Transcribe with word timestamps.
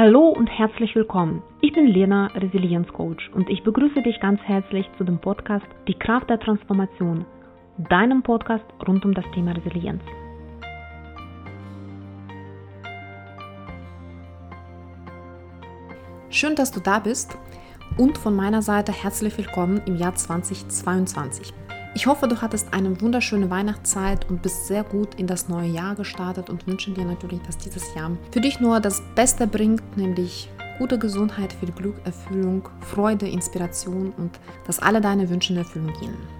Hallo 0.00 0.28
und 0.28 0.46
herzlich 0.46 0.94
willkommen. 0.94 1.42
Ich 1.60 1.72
bin 1.72 1.88
Lena, 1.88 2.28
Resilienzcoach 2.28 3.32
und 3.34 3.50
ich 3.50 3.64
begrüße 3.64 4.00
dich 4.00 4.20
ganz 4.20 4.40
herzlich 4.42 4.88
zu 4.96 5.02
dem 5.02 5.18
Podcast 5.18 5.66
Die 5.88 5.98
Kraft 5.98 6.30
der 6.30 6.38
Transformation, 6.38 7.26
deinem 7.78 8.22
Podcast 8.22 8.64
rund 8.86 9.04
um 9.04 9.12
das 9.12 9.24
Thema 9.34 9.56
Resilienz. 9.56 10.00
Schön, 16.30 16.54
dass 16.54 16.70
du 16.70 16.78
da 16.78 17.00
bist 17.00 17.36
und 17.96 18.18
von 18.18 18.36
meiner 18.36 18.62
Seite 18.62 18.92
herzlich 18.92 19.36
willkommen 19.36 19.82
im 19.84 19.96
Jahr 19.96 20.14
2022. 20.14 21.52
Ich 21.98 22.06
hoffe, 22.06 22.28
du 22.28 22.40
hattest 22.40 22.72
eine 22.72 23.00
wunderschöne 23.00 23.50
Weihnachtszeit 23.50 24.30
und 24.30 24.40
bist 24.40 24.68
sehr 24.68 24.84
gut 24.84 25.16
in 25.16 25.26
das 25.26 25.48
neue 25.48 25.68
Jahr 25.68 25.96
gestartet 25.96 26.48
und 26.48 26.64
wünsche 26.68 26.92
dir 26.92 27.04
natürlich, 27.04 27.42
dass 27.42 27.58
dieses 27.58 27.92
Jahr 27.96 28.12
für 28.30 28.40
dich 28.40 28.60
nur 28.60 28.78
das 28.78 29.02
Beste 29.16 29.48
bringt, 29.48 29.96
nämlich 29.96 30.48
gute 30.78 30.96
Gesundheit, 30.96 31.52
viel 31.54 31.72
Glück, 31.72 31.96
Erfüllung, 32.04 32.68
Freude, 32.82 33.26
Inspiration 33.26 34.12
und 34.16 34.38
dass 34.64 34.78
alle 34.78 35.00
deine 35.00 35.28
Wünsche 35.28 35.52
in 35.52 35.58
Erfüllung 35.58 35.92
gehen. 35.98 36.37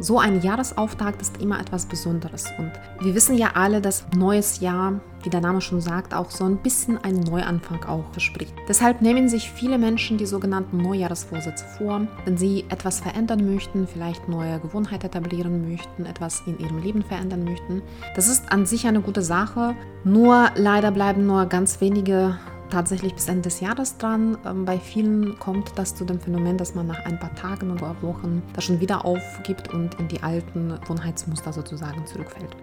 So 0.00 0.18
ein 0.18 0.42
Jahresauftakt 0.42 1.22
ist 1.22 1.40
immer 1.40 1.60
etwas 1.60 1.86
Besonderes 1.86 2.46
und 2.58 2.72
wir 3.00 3.14
wissen 3.14 3.36
ja 3.36 3.52
alle, 3.54 3.80
dass 3.80 4.04
neues 4.16 4.60
Jahr, 4.60 5.00
wie 5.22 5.30
der 5.30 5.40
Name 5.40 5.60
schon 5.60 5.80
sagt, 5.80 6.12
auch 6.12 6.30
so 6.30 6.44
ein 6.44 6.56
bisschen 6.56 6.98
einen 6.98 7.20
Neuanfang 7.20 7.84
auch 7.84 8.04
verspricht. 8.10 8.52
Deshalb 8.68 9.02
nehmen 9.02 9.28
sich 9.28 9.50
viele 9.50 9.78
Menschen 9.78 10.18
die 10.18 10.26
sogenannten 10.26 10.78
Neujahresvorsätze 10.78 11.64
vor, 11.78 12.06
wenn 12.24 12.36
sie 12.36 12.64
etwas 12.70 13.00
verändern 13.00 13.54
möchten, 13.54 13.86
vielleicht 13.86 14.28
neue 14.28 14.58
Gewohnheiten 14.58 15.06
etablieren 15.06 15.70
möchten, 15.70 16.06
etwas 16.06 16.42
in 16.46 16.58
ihrem 16.58 16.78
Leben 16.78 17.02
verändern 17.02 17.44
möchten. 17.44 17.80
Das 18.16 18.28
ist 18.28 18.50
an 18.50 18.66
sich 18.66 18.86
eine 18.86 19.00
gute 19.00 19.22
Sache, 19.22 19.76
nur 20.02 20.50
leider 20.56 20.90
bleiben 20.90 21.24
nur 21.26 21.46
ganz 21.46 21.80
wenige 21.80 22.36
tatsächlich 22.70 23.14
bis 23.14 23.28
Ende 23.28 23.42
des 23.42 23.60
Jahres 23.60 23.98
dran. 23.98 24.38
Ähm, 24.44 24.64
bei 24.64 24.78
vielen 24.78 25.38
kommt 25.38 25.72
das 25.76 25.94
zu 25.94 26.04
dem 26.04 26.20
Phänomen, 26.20 26.58
dass 26.58 26.74
man 26.74 26.86
nach 26.86 27.04
ein 27.04 27.18
paar 27.18 27.34
Tagen 27.34 27.70
oder 27.70 27.96
Wochen 28.02 28.42
das 28.54 28.64
schon 28.64 28.80
wieder 28.80 29.04
aufgibt 29.04 29.72
und 29.72 29.94
in 30.00 30.08
die 30.08 30.22
alten 30.22 30.78
Gewohnheitsmuster 30.80 31.52
sozusagen 31.52 32.06
zurückfällt. 32.06 32.56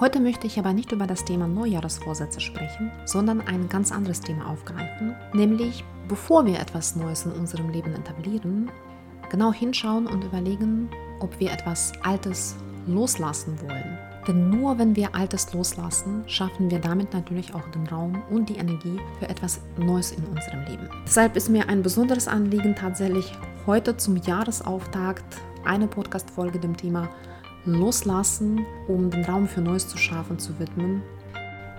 Heute 0.00 0.20
möchte 0.20 0.46
ich 0.46 0.58
aber 0.58 0.72
nicht 0.72 0.92
über 0.92 1.08
das 1.08 1.24
Thema 1.24 1.48
Neujahresvorsätze 1.48 2.40
sprechen, 2.40 2.92
sondern 3.04 3.40
ein 3.40 3.68
ganz 3.68 3.90
anderes 3.90 4.20
Thema 4.20 4.48
aufgreifen, 4.48 5.16
nämlich 5.32 5.84
bevor 6.06 6.46
wir 6.46 6.60
etwas 6.60 6.94
Neues 6.94 7.26
in 7.26 7.32
unserem 7.32 7.70
Leben 7.70 7.92
etablieren, 7.94 8.70
genau 9.28 9.52
hinschauen 9.52 10.06
und 10.06 10.22
überlegen, 10.22 10.88
ob 11.18 11.40
wir 11.40 11.50
etwas 11.50 11.92
Altes 12.02 12.54
loslassen 12.86 13.60
wollen 13.60 13.98
denn 14.28 14.50
nur 14.50 14.78
wenn 14.78 14.94
wir 14.94 15.14
Altes 15.14 15.52
loslassen, 15.54 16.22
schaffen 16.26 16.70
wir 16.70 16.78
damit 16.78 17.14
natürlich 17.14 17.54
auch 17.54 17.66
den 17.70 17.86
Raum 17.86 18.22
und 18.30 18.50
die 18.50 18.56
Energie 18.56 19.00
für 19.18 19.28
etwas 19.28 19.60
Neues 19.78 20.12
in 20.12 20.24
unserem 20.24 20.64
Leben. 20.66 20.88
Deshalb 21.06 21.34
ist 21.34 21.48
mir 21.48 21.68
ein 21.68 21.82
besonderes 21.82 22.28
Anliegen 22.28 22.76
tatsächlich 22.76 23.32
heute 23.66 23.96
zum 23.96 24.16
Jahresauftakt 24.16 25.24
eine 25.64 25.88
Podcast-Folge 25.88 26.58
dem 26.58 26.76
Thema 26.76 27.08
Loslassen, 27.64 28.64
um 28.86 29.10
den 29.10 29.24
Raum 29.24 29.48
für 29.48 29.60
Neues 29.60 29.88
zu 29.88 29.98
schaffen, 29.98 30.38
zu 30.38 30.58
widmen. 30.58 31.02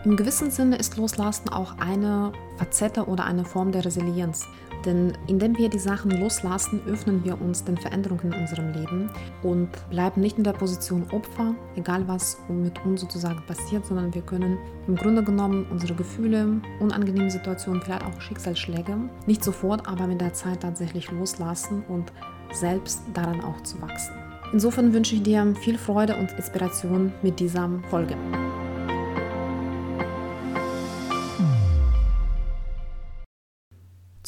Im 0.06 0.16
gewissen 0.16 0.50
Sinne 0.50 0.78
ist 0.78 0.96
Loslassen 0.96 1.50
auch 1.50 1.78
eine 1.78 2.32
Facette 2.56 3.06
oder 3.06 3.26
eine 3.26 3.44
Form 3.44 3.74
der 3.74 3.84
Resilienz. 3.84 4.48
Denn 4.86 5.12
indem 5.28 5.58
wir 5.58 5.68
die 5.68 5.80
Sachen 5.80 6.12
loslassen, 6.12 6.80
öffnen 6.88 7.26
wir 7.26 7.42
uns 7.42 7.66
den 7.66 7.78
Veränderungen 7.78 8.32
in 8.32 8.40
unserem 8.40 8.72
Leben 8.72 9.10
und 9.44 9.68
bleiben 9.90 10.22
nicht 10.22 10.38
in 10.38 10.46
der 10.46 10.54
Position 10.54 11.06
Opfer, 11.12 11.54
egal 11.76 12.08
was 12.08 12.38
mit 12.48 12.86
uns 12.86 13.02
sozusagen 13.02 13.46
passiert, 13.46 13.86
sondern 13.86 14.14
wir 14.14 14.22
können 14.22 14.58
im 14.88 14.96
Grunde 14.96 15.22
genommen 15.22 15.68
unsere 15.70 15.96
Gefühle, 15.96 16.62
unangenehme 16.80 17.30
Situationen, 17.30 17.82
vielleicht 17.82 18.06
auch 18.06 18.22
Schicksalsschläge, 18.22 18.96
nicht 19.26 19.44
sofort, 19.44 19.86
aber 19.86 20.08
mit 20.08 20.22
der 20.22 20.32
Zeit 20.32 20.62
tatsächlich 20.62 21.12
loslassen 21.12 21.84
und 21.90 22.14
selbst 22.54 23.02
daran 23.14 23.42
auch 23.42 23.62
zu 23.64 23.82
wachsen. 23.82 24.14
Insofern 24.54 24.94
wünsche 24.94 25.16
ich 25.16 25.24
dir 25.24 25.54
viel 25.60 25.78
Freude 25.78 26.16
und 26.16 26.32
Inspiration 26.32 27.12
mit 27.22 27.42
dieser 27.42 27.70
Folge. 27.90 28.16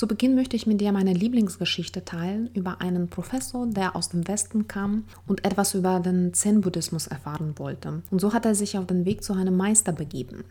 Zu 0.01 0.07
Beginn 0.07 0.34
möchte 0.34 0.56
ich 0.56 0.66
mit 0.66 0.81
dir 0.81 0.91
meine 0.91 1.13
Lieblingsgeschichte 1.13 2.03
teilen 2.03 2.50
über 2.56 2.81
einen 2.81 3.07
Professor, 3.07 3.67
der 3.67 3.95
aus 3.95 4.09
dem 4.09 4.28
Westen 4.28 4.67
kam 4.67 5.03
und 5.28 5.45
etwas 5.45 5.75
über 5.75 6.00
den 6.00 6.34
Zen-Buddhismus 6.34 7.06
erfahren 7.06 7.53
wollte. 7.59 8.01
Und 8.09 8.19
so 8.19 8.34
hat 8.34 8.47
er 8.47 8.56
sich 8.56 8.79
auf 8.79 8.88
den 8.88 9.06
Weg 9.06 9.23
zu 9.23 9.34
einem 9.34 9.56
Meister 9.56 9.91
begeben. 9.91 10.44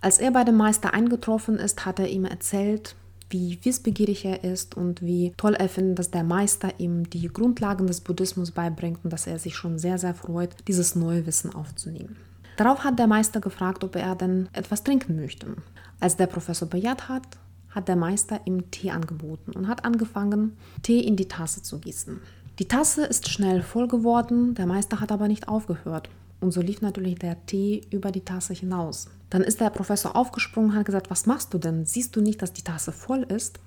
Als 0.00 0.18
er 0.18 0.32
bei 0.32 0.42
dem 0.42 0.56
Meister 0.56 0.92
eingetroffen 0.92 1.60
ist, 1.60 1.86
hat 1.86 2.00
er 2.00 2.08
ihm 2.08 2.24
erzählt, 2.24 2.96
wie 3.30 3.60
wissbegierig 3.62 4.24
er 4.24 4.42
ist 4.42 4.76
und 4.76 5.02
wie 5.02 5.32
toll 5.36 5.54
er 5.54 5.68
findet, 5.68 6.00
dass 6.00 6.10
der 6.10 6.24
Meister 6.24 6.72
ihm 6.78 7.08
die 7.08 7.28
Grundlagen 7.28 7.86
des 7.86 8.00
Buddhismus 8.00 8.50
beibringt 8.50 9.04
und 9.04 9.12
dass 9.12 9.28
er 9.28 9.38
sich 9.38 9.54
schon 9.54 9.78
sehr, 9.78 9.98
sehr 9.98 10.14
freut, 10.14 10.50
dieses 10.66 10.96
neue 10.96 11.24
Wissen 11.26 11.54
aufzunehmen. 11.54 12.16
Darauf 12.56 12.82
hat 12.82 12.98
der 12.98 13.06
Meister 13.06 13.38
gefragt, 13.38 13.84
ob 13.84 13.94
er 13.94 14.16
denn 14.16 14.48
etwas 14.52 14.82
trinken 14.82 15.14
möchte. 15.14 15.54
Als 16.00 16.16
der 16.16 16.26
Professor 16.26 16.68
bejaht 16.68 17.08
hat, 17.08 17.38
hat 17.76 17.88
der 17.88 17.96
Meister 17.96 18.40
ihm 18.46 18.70
Tee 18.70 18.90
angeboten 18.90 19.52
und 19.52 19.68
hat 19.68 19.84
angefangen, 19.84 20.56
Tee 20.82 21.00
in 21.00 21.14
die 21.14 21.28
Tasse 21.28 21.62
zu 21.62 21.78
gießen. 21.78 22.20
Die 22.58 22.66
Tasse 22.66 23.04
ist 23.04 23.28
schnell 23.28 23.62
voll 23.62 23.86
geworden, 23.86 24.54
der 24.54 24.64
Meister 24.64 24.98
hat 24.98 25.12
aber 25.12 25.28
nicht 25.28 25.46
aufgehört. 25.46 26.08
Und 26.40 26.52
so 26.52 26.62
lief 26.62 26.80
natürlich 26.80 27.18
der 27.18 27.44
Tee 27.44 27.82
über 27.90 28.10
die 28.12 28.24
Tasse 28.24 28.54
hinaus. 28.54 29.08
Dann 29.28 29.42
ist 29.42 29.60
der 29.60 29.68
Professor 29.68 30.16
aufgesprungen 30.16 30.70
und 30.70 30.76
hat 30.76 30.86
gesagt, 30.86 31.10
was 31.10 31.26
machst 31.26 31.52
du 31.52 31.58
denn? 31.58 31.84
Siehst 31.84 32.16
du 32.16 32.22
nicht, 32.22 32.40
dass 32.40 32.54
die 32.54 32.64
Tasse 32.64 32.92
voll 32.92 33.22
ist? 33.24 33.60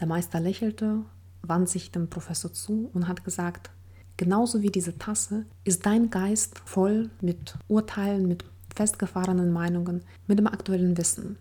Der 0.00 0.06
Meister 0.06 0.40
lächelte, 0.40 1.00
wandte 1.42 1.72
sich 1.72 1.92
dem 1.92 2.08
Professor 2.08 2.54
zu 2.54 2.90
und 2.94 3.06
hat 3.06 3.22
gesagt, 3.22 3.70
genauso 4.16 4.62
wie 4.62 4.70
diese 4.70 4.96
Tasse 4.96 5.44
ist 5.64 5.84
dein 5.84 6.08
Geist 6.08 6.58
voll 6.64 7.10
mit 7.20 7.56
Urteilen, 7.68 8.28
mit 8.28 8.44
festgefahrenen 8.74 9.52
Meinungen, 9.52 10.02
mit 10.26 10.38
dem 10.38 10.46
aktuellen 10.46 10.96
Wissen. 10.96 11.36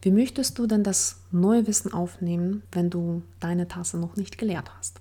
Wie 0.00 0.12
möchtest 0.12 0.58
du 0.58 0.66
denn 0.68 0.84
das 0.84 1.22
neue 1.32 1.66
Wissen 1.66 1.92
aufnehmen, 1.92 2.62
wenn 2.70 2.88
du 2.88 3.22
deine 3.40 3.66
Tasse 3.66 3.98
noch 3.98 4.14
nicht 4.14 4.38
geleert 4.38 4.70
hast? 4.78 5.00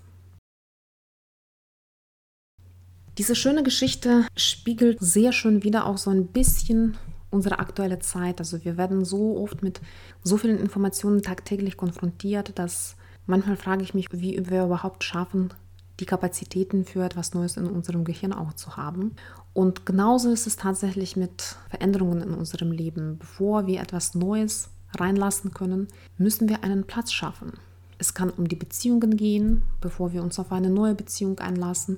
Diese 3.20 3.36
schöne 3.36 3.64
Geschichte 3.64 4.26
spiegelt 4.36 5.00
sehr 5.00 5.34
schön 5.34 5.64
wieder 5.64 5.86
auch 5.86 5.98
so 5.98 6.10
ein 6.10 6.28
bisschen 6.28 6.98
unsere 7.30 7.60
aktuelle 7.60 8.00
Zeit. 8.00 8.40
Also 8.40 8.64
wir 8.64 8.78
werden 8.78 9.06
so 9.06 9.38
oft 9.38 9.62
mit 9.62 9.82
so 10.24 10.38
vielen 10.38 10.60
Informationen 10.60 11.22
tagtäglich 11.22 11.78
konfrontiert, 11.78 12.58
dass 12.58 12.96
manchmal 13.28 13.58
frage 13.58 13.84
ich 13.84 13.94
mich, 13.94 14.12
wie 14.12 14.50
wir 14.50 14.64
überhaupt 14.64 15.04
schaffen, 15.04 15.54
die 16.00 16.06
Kapazitäten 16.06 16.86
für 16.86 17.04
etwas 17.04 17.34
Neues 17.34 17.58
in 17.58 17.66
unserem 17.66 18.04
Gehirn 18.04 18.34
auch 18.34 18.54
zu 18.54 18.78
haben. 18.78 19.16
Und 19.54 19.86
genauso 19.86 20.32
ist 20.32 20.48
es 20.48 20.56
tatsächlich 20.56 21.16
mit 21.16 21.56
Veränderungen 21.70 22.22
in 22.22 22.34
unserem 22.34 22.72
Leben. 22.72 23.18
Bevor 23.18 23.66
wir 23.66 23.82
etwas 23.82 24.14
Neues 24.14 24.70
reinlassen 24.98 25.54
können, 25.54 25.88
müssen 26.18 26.50
wir 26.50 26.64
einen 26.64 26.86
Platz 26.86 27.12
schaffen. 27.12 27.54
Es 27.98 28.14
kann 28.14 28.30
um 28.30 28.48
die 28.48 28.56
Beziehungen 28.56 29.18
gehen. 29.18 29.64
Bevor 29.82 30.14
wir 30.14 30.22
uns 30.22 30.40
auf 30.40 30.52
eine 30.52 30.70
neue 30.70 30.96
Beziehung 30.96 31.40
einlassen, 31.40 31.98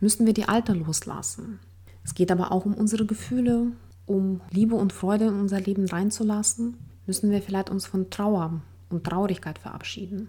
müssen 0.00 0.26
wir 0.26 0.34
die 0.34 0.48
alte 0.48 0.72
loslassen. 0.72 1.60
Es 2.04 2.14
geht 2.14 2.32
aber 2.32 2.52
auch 2.52 2.64
um 2.64 2.74
unsere 2.74 3.06
Gefühle, 3.06 3.72
um 4.06 4.40
Liebe 4.50 4.74
und 4.74 4.92
Freude 4.92 5.26
in 5.26 5.40
unser 5.40 5.60
Leben 5.60 5.86
reinzulassen, 5.86 6.78
müssen 7.06 7.30
wir 7.30 7.42
vielleicht 7.42 7.70
uns 7.70 7.86
von 7.86 8.10
Trauer 8.10 8.60
und 8.88 9.04
Traurigkeit 9.04 9.58
verabschieden. 9.58 10.28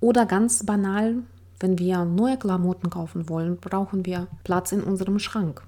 Oder 0.00 0.26
ganz 0.26 0.66
banal, 0.66 1.22
wenn 1.60 1.78
wir 1.78 2.04
neue 2.04 2.36
Klamotten 2.36 2.90
kaufen 2.90 3.28
wollen, 3.28 3.56
brauchen 3.58 4.04
wir 4.04 4.26
Platz 4.42 4.72
in 4.72 4.82
unserem 4.82 5.20
Schrank. 5.20 5.62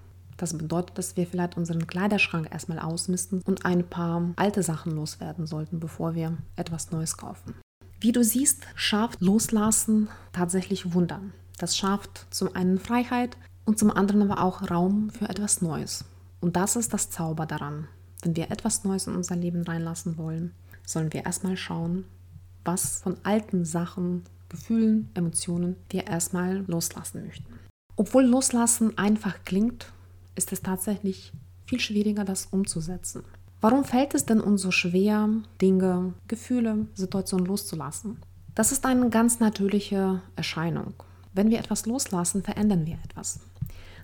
Das 0.44 0.58
bedeutet, 0.58 0.98
dass 0.98 1.16
wir 1.16 1.26
vielleicht 1.26 1.56
unseren 1.56 1.86
Kleiderschrank 1.86 2.52
erstmal 2.52 2.78
ausmisten 2.78 3.40
und 3.46 3.64
ein 3.64 3.82
paar 3.88 4.34
alte 4.36 4.62
Sachen 4.62 4.92
loswerden 4.92 5.46
sollten, 5.46 5.80
bevor 5.80 6.14
wir 6.14 6.36
etwas 6.54 6.90
Neues 6.90 7.16
kaufen. 7.16 7.54
Wie 7.98 8.12
du 8.12 8.22
siehst, 8.22 8.60
schafft 8.74 9.22
Loslassen 9.22 10.10
tatsächlich 10.34 10.92
Wunder. 10.92 11.22
Das 11.56 11.78
schafft 11.78 12.26
zum 12.28 12.54
einen 12.54 12.78
Freiheit 12.78 13.38
und 13.64 13.78
zum 13.78 13.90
anderen 13.90 14.20
aber 14.20 14.42
auch 14.44 14.70
Raum 14.70 15.08
für 15.08 15.30
etwas 15.30 15.62
Neues. 15.62 16.04
Und 16.42 16.56
das 16.56 16.76
ist 16.76 16.92
das 16.92 17.08
Zauber 17.08 17.46
daran. 17.46 17.88
Wenn 18.22 18.36
wir 18.36 18.50
etwas 18.50 18.84
Neues 18.84 19.06
in 19.06 19.16
unser 19.16 19.36
Leben 19.36 19.62
reinlassen 19.62 20.18
wollen, 20.18 20.52
sollen 20.84 21.10
wir 21.14 21.24
erstmal 21.24 21.56
schauen, 21.56 22.04
was 22.66 23.00
von 23.00 23.16
alten 23.22 23.64
Sachen, 23.64 24.24
Gefühlen, 24.50 25.08
Emotionen 25.14 25.76
wir 25.88 26.06
erstmal 26.06 26.66
loslassen 26.66 27.24
möchten. 27.24 27.46
Obwohl 27.96 28.24
Loslassen 28.24 28.98
einfach 28.98 29.36
klingt, 29.46 29.93
ist 30.34 30.52
es 30.52 30.62
tatsächlich 30.62 31.32
viel 31.66 31.80
schwieriger, 31.80 32.24
das 32.24 32.46
umzusetzen. 32.46 33.24
Warum 33.60 33.84
fällt 33.84 34.14
es 34.14 34.26
denn 34.26 34.40
uns 34.40 34.62
so 34.62 34.70
schwer, 34.70 35.28
Dinge, 35.62 36.12
Gefühle, 36.28 36.86
Situationen 36.94 37.46
loszulassen? 37.46 38.18
Das 38.54 38.72
ist 38.72 38.84
eine 38.84 39.08
ganz 39.08 39.40
natürliche 39.40 40.20
Erscheinung. 40.36 40.94
Wenn 41.32 41.50
wir 41.50 41.58
etwas 41.58 41.86
loslassen, 41.86 42.42
verändern 42.42 42.86
wir 42.86 42.98
etwas. 43.04 43.40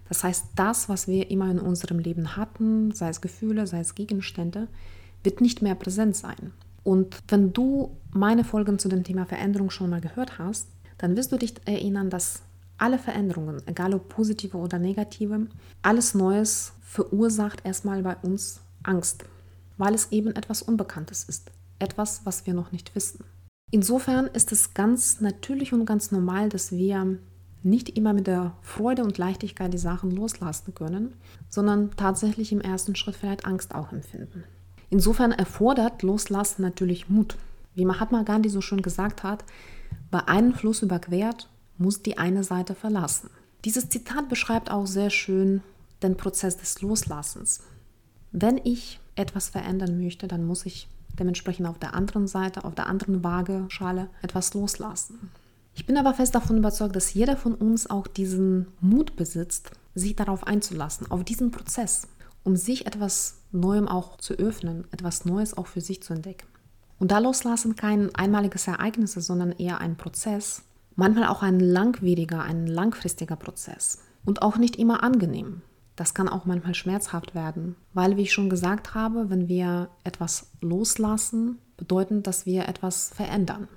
Das 0.08 0.24
heißt, 0.24 0.46
das, 0.56 0.88
was 0.88 1.06
wir 1.06 1.30
immer 1.30 1.50
in 1.50 1.60
unserem 1.60 2.00
Leben 2.00 2.36
hatten, 2.36 2.90
sei 2.90 3.10
es 3.10 3.20
Gefühle, 3.20 3.66
sei 3.66 3.80
es 3.80 3.94
Gegenstände, 3.94 4.66
wird 5.22 5.40
nicht 5.40 5.62
mehr 5.62 5.74
präsent 5.76 6.16
sein. 6.16 6.52
Und 6.82 7.22
wenn 7.28 7.52
du 7.52 7.96
meine 8.12 8.42
Folgen 8.42 8.78
zu 8.78 8.88
dem 8.88 9.04
Thema 9.04 9.26
Veränderung 9.26 9.70
schon 9.70 9.90
mal 9.90 10.00
gehört 10.00 10.38
hast, 10.38 10.66
dann 10.98 11.16
wirst 11.16 11.30
du 11.30 11.36
dich 11.36 11.54
erinnern, 11.64 12.10
dass 12.10 12.42
alle 12.80 12.98
Veränderungen, 12.98 13.62
egal 13.66 13.94
ob 13.94 14.08
positive 14.08 14.56
oder 14.56 14.78
negative, 14.78 15.46
alles 15.82 16.14
Neues 16.14 16.72
verursacht 16.82 17.64
erstmal 17.64 18.02
bei 18.02 18.16
uns 18.16 18.60
Angst, 18.82 19.24
weil 19.78 19.94
es 19.94 20.10
eben 20.12 20.34
etwas 20.34 20.62
Unbekanntes 20.62 21.24
ist, 21.24 21.50
etwas, 21.78 22.22
was 22.24 22.46
wir 22.46 22.54
noch 22.54 22.72
nicht 22.72 22.94
wissen. 22.94 23.24
Insofern 23.70 24.26
ist 24.26 24.50
es 24.50 24.74
ganz 24.74 25.20
natürlich 25.20 25.72
und 25.72 25.84
ganz 25.84 26.10
normal, 26.10 26.48
dass 26.48 26.72
wir 26.72 27.18
nicht 27.62 27.96
immer 27.96 28.12
mit 28.12 28.26
der 28.26 28.54
Freude 28.62 29.04
und 29.04 29.18
Leichtigkeit 29.18 29.72
die 29.72 29.78
Sachen 29.78 30.10
loslassen 30.10 30.74
können, 30.74 31.14
sondern 31.48 31.90
tatsächlich 31.96 32.52
im 32.52 32.60
ersten 32.60 32.96
Schritt 32.96 33.16
vielleicht 33.16 33.44
Angst 33.44 33.74
auch 33.74 33.92
empfinden. 33.92 34.44
Insofern 34.88 35.30
erfordert 35.30 36.02
Loslassen 36.02 36.62
natürlich 36.62 37.08
Mut. 37.08 37.36
Wie 37.74 37.84
Mahatma 37.84 38.22
Gandhi 38.22 38.48
so 38.48 38.60
schön 38.60 38.82
gesagt 38.82 39.22
hat, 39.22 39.44
bei 40.10 40.26
einem 40.26 40.54
Fluss 40.54 40.82
überquert, 40.82 41.48
muss 41.80 42.02
die 42.02 42.18
eine 42.18 42.44
Seite 42.44 42.74
verlassen. 42.74 43.30
Dieses 43.64 43.88
Zitat 43.88 44.28
beschreibt 44.28 44.70
auch 44.70 44.86
sehr 44.86 45.10
schön 45.10 45.62
den 46.02 46.16
Prozess 46.16 46.56
des 46.56 46.80
Loslassens. 46.82 47.60
Wenn 48.32 48.60
ich 48.62 49.00
etwas 49.16 49.48
verändern 49.48 49.98
möchte, 49.98 50.28
dann 50.28 50.44
muss 50.44 50.66
ich 50.66 50.88
dementsprechend 51.18 51.66
auf 51.66 51.78
der 51.78 51.94
anderen 51.94 52.26
Seite, 52.26 52.64
auf 52.64 52.74
der 52.74 52.86
anderen 52.86 53.24
Waageschale 53.24 54.08
etwas 54.22 54.54
loslassen. 54.54 55.30
Ich 55.74 55.86
bin 55.86 55.96
aber 55.96 56.14
fest 56.14 56.34
davon 56.34 56.58
überzeugt, 56.58 56.94
dass 56.96 57.14
jeder 57.14 57.36
von 57.36 57.54
uns 57.54 57.88
auch 57.88 58.06
diesen 58.06 58.66
Mut 58.80 59.16
besitzt, 59.16 59.70
sich 59.94 60.14
darauf 60.16 60.46
einzulassen, 60.46 61.10
auf 61.10 61.24
diesen 61.24 61.50
Prozess, 61.50 62.08
um 62.44 62.56
sich 62.56 62.86
etwas 62.86 63.38
Neuem 63.52 63.88
auch 63.88 64.18
zu 64.18 64.34
öffnen, 64.34 64.84
etwas 64.92 65.24
Neues 65.24 65.56
auch 65.56 65.66
für 65.66 65.80
sich 65.80 66.02
zu 66.02 66.12
entdecken. 66.12 66.46
Und 66.98 67.10
da 67.10 67.18
loslassen 67.18 67.76
kein 67.76 68.14
einmaliges 68.14 68.66
Ereignis 68.68 69.16
ist, 69.16 69.26
sondern 69.26 69.52
eher 69.52 69.80
ein 69.80 69.96
Prozess, 69.96 70.62
manchmal 70.96 71.28
auch 71.28 71.42
ein 71.42 71.60
langwieriger, 71.60 72.42
ein 72.42 72.66
langfristiger 72.66 73.36
Prozess 73.36 74.02
und 74.24 74.42
auch 74.42 74.56
nicht 74.56 74.76
immer 74.76 75.02
angenehm. 75.02 75.62
Das 75.96 76.14
kann 76.14 76.28
auch 76.28 76.46
manchmal 76.46 76.74
schmerzhaft 76.74 77.34
werden, 77.34 77.76
weil, 77.92 78.16
wie 78.16 78.22
ich 78.22 78.32
schon 78.32 78.48
gesagt 78.48 78.94
habe, 78.94 79.28
wenn 79.28 79.48
wir 79.48 79.90
etwas 80.04 80.50
loslassen, 80.60 81.58
bedeutet, 81.76 82.26
dass 82.26 82.46
wir 82.46 82.68
etwas 82.68 83.10
verändern. 83.10 83.68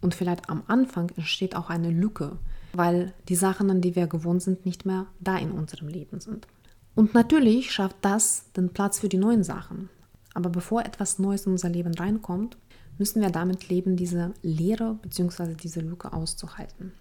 Und 0.00 0.14
vielleicht 0.14 0.48
am 0.48 0.62
Anfang 0.66 1.10
entsteht 1.16 1.56
auch 1.56 1.70
eine 1.70 1.90
Lücke, 1.90 2.38
weil 2.72 3.12
die 3.28 3.36
Sachen, 3.36 3.70
an 3.70 3.80
die 3.80 3.96
wir 3.96 4.06
gewohnt 4.06 4.42
sind, 4.42 4.64
nicht 4.66 4.86
mehr 4.86 5.06
da 5.20 5.36
in 5.36 5.50
unserem 5.50 5.88
Leben 5.88 6.20
sind. 6.20 6.46
Und 6.94 7.14
natürlich 7.14 7.72
schafft 7.72 7.96
das 8.02 8.52
den 8.52 8.70
Platz 8.70 9.00
für 9.00 9.08
die 9.08 9.16
neuen 9.18 9.44
Sachen. 9.44 9.88
Aber 10.34 10.50
bevor 10.50 10.84
etwas 10.84 11.18
Neues 11.18 11.46
in 11.46 11.52
unser 11.52 11.68
Leben 11.68 11.94
reinkommt, 11.94 12.56
müssen 12.98 13.20
wir 13.20 13.30
damit 13.30 13.68
leben, 13.68 13.96
diese 13.96 14.34
Leere 14.42 14.98
bzw. 15.02 15.54
diese 15.54 15.80
Lücke 15.80 16.12
auszuhalten. 16.12 16.92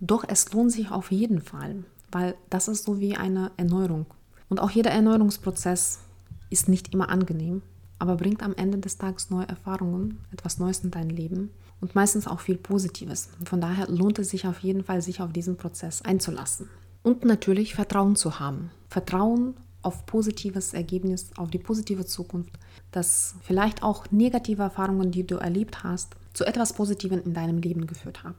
Doch 0.00 0.24
es 0.26 0.52
lohnt 0.52 0.72
sich 0.72 0.90
auf 0.90 1.10
jeden 1.12 1.40
Fall, 1.40 1.84
weil 2.10 2.34
das 2.50 2.68
ist 2.68 2.84
so 2.84 3.00
wie 3.00 3.16
eine 3.16 3.52
Erneuerung. 3.56 4.06
Und 4.48 4.60
auch 4.60 4.70
jeder 4.70 4.90
Erneuerungsprozess 4.90 6.00
ist 6.50 6.68
nicht 6.68 6.92
immer 6.92 7.08
angenehm, 7.08 7.62
aber 7.98 8.16
bringt 8.16 8.42
am 8.42 8.54
Ende 8.54 8.78
des 8.78 8.98
Tages 8.98 9.30
neue 9.30 9.48
Erfahrungen, 9.48 10.18
etwas 10.32 10.58
Neues 10.58 10.80
in 10.80 10.90
dein 10.90 11.10
Leben 11.10 11.50
und 11.80 11.94
meistens 11.94 12.26
auch 12.26 12.40
viel 12.40 12.56
Positives. 12.56 13.30
Von 13.44 13.60
daher 13.60 13.88
lohnt 13.88 14.18
es 14.18 14.30
sich 14.30 14.46
auf 14.46 14.60
jeden 14.60 14.84
Fall, 14.84 15.02
sich 15.02 15.20
auf 15.20 15.32
diesen 15.32 15.56
Prozess 15.56 16.02
einzulassen. 16.02 16.68
Und 17.02 17.24
natürlich 17.24 17.74
Vertrauen 17.74 18.16
zu 18.16 18.38
haben. 18.38 18.70
Vertrauen 18.88 19.54
auf 19.84 20.06
positives 20.06 20.72
Ergebnis, 20.74 21.30
auf 21.36 21.50
die 21.50 21.58
positive 21.58 22.06
Zukunft, 22.06 22.52
dass 22.90 23.34
vielleicht 23.42 23.82
auch 23.82 24.10
negative 24.10 24.62
Erfahrungen, 24.62 25.10
die 25.10 25.26
du 25.26 25.36
erlebt 25.36 25.84
hast, 25.84 26.14
zu 26.32 26.44
etwas 26.44 26.72
Positivem 26.72 27.22
in 27.24 27.34
deinem 27.34 27.58
Leben 27.58 27.86
geführt 27.86 28.24
haben. 28.24 28.34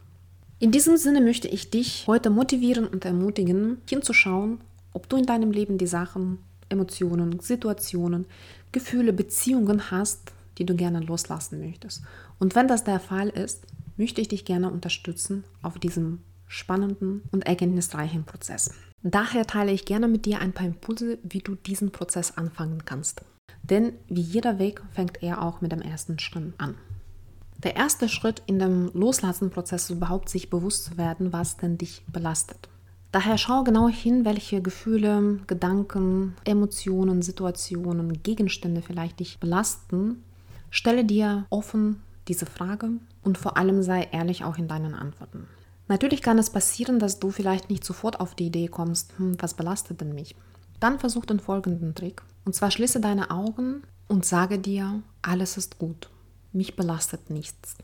In 0.60 0.72
diesem 0.72 0.98
Sinne 0.98 1.22
möchte 1.22 1.48
ich 1.48 1.70
dich 1.70 2.06
heute 2.08 2.30
motivieren 2.30 2.88
und 2.88 3.06
ermutigen, 3.06 3.78
hinzuschauen, 3.90 4.60
ob 4.94 5.10
du 5.10 5.18
in 5.18 5.26
deinem 5.26 5.52
Leben 5.52 5.78
die 5.78 5.88
Sachen, 5.88 6.40
Emotionen, 6.70 7.40
Situationen, 7.40 8.26
Gefühle, 8.72 9.14
Beziehungen 9.14 9.92
hast, 9.92 10.32
die 10.58 10.66
du 10.66 10.76
gerne 10.76 11.02
loslassen 11.02 11.60
möchtest. 11.60 12.04
Und 12.40 12.56
wenn 12.56 12.68
das 12.68 12.84
der 12.84 13.00
Fall 13.00 13.30
ist, 13.30 13.64
möchte 13.98 14.22
ich 14.22 14.30
dich 14.30 14.46
gerne 14.46 14.72
unterstützen 14.72 15.44
auf 15.62 15.78
diesem 15.78 16.20
spannenden 16.48 17.24
und 17.32 17.46
erkenntnisreichen 17.46 18.24
Prozess. 18.24 18.72
Daher 19.08 19.46
teile 19.46 19.72
ich 19.72 19.86
gerne 19.86 20.08
mit 20.08 20.26
dir 20.26 20.40
ein 20.40 20.52
paar 20.52 20.66
Impulse, 20.66 21.20
wie 21.22 21.38
du 21.38 21.54
diesen 21.54 21.92
Prozess 21.92 22.40
anfangen 22.40 22.86
kannst. 22.86 23.22
Denn 23.62 23.94
wie 24.08 24.22
jeder 24.22 24.58
Weg 24.58 24.82
fängt 24.94 25.22
er 25.22 25.44
auch 25.44 25.62
mit 25.62 25.72
dem 25.72 25.82
ersten 25.82 26.18
Schritt 26.18 26.56
an. 26.58 26.74
Der 27.64 27.76
erste 27.76 28.10
Schritt 28.10 28.42
in 28.48 28.58
dem 28.58 28.90
Loslassen-Prozess 28.96 29.84
ist 29.84 29.90
überhaupt, 29.92 30.30
sich 30.30 30.50
bewusst 30.50 30.86
zu 30.86 30.98
werden, 30.98 31.32
was 31.32 31.58
denn 31.58 31.78
dich 31.78 32.04
belastet. 32.12 32.68
Daher 33.12 33.38
schau 33.38 33.64
genau 33.64 33.90
hin, 33.90 34.26
welche 34.26 34.60
Gefühle, 34.60 35.40
Gedanken, 35.46 36.34
Emotionen, 36.44 37.22
Situationen, 37.22 38.24
Gegenstände 38.24 38.82
vielleicht 38.82 39.20
dich 39.20 39.40
belasten. 39.40 40.24
Stelle 40.72 41.06
dir 41.06 41.46
offen 41.52 42.02
diese 42.28 42.48
Frage 42.48 42.90
und 43.22 43.38
vor 43.38 43.56
allem 43.56 43.84
sei 43.84 44.10
ehrlich 44.12 44.44
auch 44.44 44.58
in 44.58 44.68
deinen 44.68 44.96
Antworten. 44.96 45.46
Natürlich 45.88 46.22
kann 46.22 46.40
es 46.40 46.50
passieren, 46.50 47.00
dass 47.00 47.20
du 47.20 47.30
vielleicht 47.30 47.70
nicht 47.70 47.84
sofort 47.84 48.20
auf 48.20 48.34
die 48.36 48.48
Idee 48.48 48.68
kommst, 48.68 49.14
hm, 49.18 49.38
was 49.40 49.54
belastet 49.54 50.02
denn 50.02 50.16
mich? 50.16 50.36
Dann 50.80 51.00
versuch 51.00 51.26
den 51.26 51.40
folgenden 51.40 51.94
Trick. 51.96 52.24
Und 52.44 52.56
zwar 52.56 52.72
schließe 52.72 53.00
deine 53.00 53.32
Augen 53.32 53.84
und 54.08 54.26
sage 54.26 54.60
dir, 54.60 55.02
alles 55.22 55.58
ist 55.58 55.78
gut. 55.78 56.10
Mich 56.54 56.76
belastet 56.76 57.30
nichts. 57.30 57.76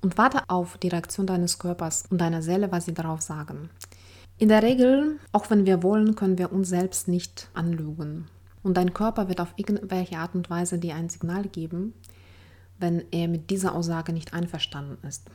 Und 0.00 0.18
warte 0.18 0.42
auf 0.48 0.78
die 0.78 0.88
Reaktion 0.88 1.26
deines 1.26 1.58
Körpers 1.58 2.04
und 2.10 2.20
deiner 2.20 2.42
Seele, 2.42 2.70
was 2.70 2.84
sie 2.84 2.94
darauf 2.94 3.20
sagen. 3.20 3.70
In 4.38 4.48
der 4.48 4.62
Regel, 4.62 5.18
auch 5.32 5.50
wenn 5.50 5.66
wir 5.66 5.82
wollen, 5.82 6.14
können 6.14 6.38
wir 6.38 6.52
uns 6.52 6.68
selbst 6.68 7.08
nicht 7.08 7.50
anlügen. 7.54 8.26
Und 8.62 8.76
dein 8.76 8.94
Körper 8.94 9.28
wird 9.28 9.40
auf 9.40 9.54
irgendwelche 9.56 10.18
Art 10.18 10.34
und 10.36 10.48
Weise 10.50 10.78
dir 10.78 10.94
ein 10.94 11.08
Signal 11.08 11.44
geben, 11.48 11.94
wenn 12.78 13.02
er 13.10 13.26
mit 13.26 13.50
dieser 13.50 13.74
Aussage 13.74 14.12
nicht 14.12 14.34
einverstanden 14.34 15.04
ist. 15.06 15.28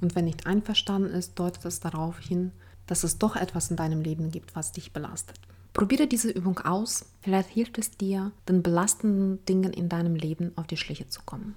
Und 0.00 0.14
wenn 0.14 0.24
nicht 0.26 0.46
einverstanden 0.46 1.10
ist, 1.10 1.38
deutet 1.38 1.64
es 1.64 1.80
darauf 1.80 2.18
hin, 2.18 2.52
dass 2.86 3.04
es 3.04 3.18
doch 3.18 3.36
etwas 3.36 3.70
in 3.70 3.76
deinem 3.76 4.00
Leben 4.00 4.30
gibt, 4.30 4.54
was 4.56 4.72
dich 4.72 4.92
belastet. 4.92 5.38
Probiere 5.72 6.06
diese 6.06 6.30
Übung 6.30 6.58
aus, 6.60 7.04
vielleicht 7.20 7.50
hilft 7.50 7.78
es 7.78 7.92
dir, 7.92 8.32
den 8.48 8.62
belastenden 8.62 9.44
Dingen 9.44 9.72
in 9.72 9.88
deinem 9.88 10.16
Leben 10.16 10.52
auf 10.56 10.66
die 10.66 10.76
Schliche 10.76 11.08
zu 11.08 11.20
kommen. 11.24 11.54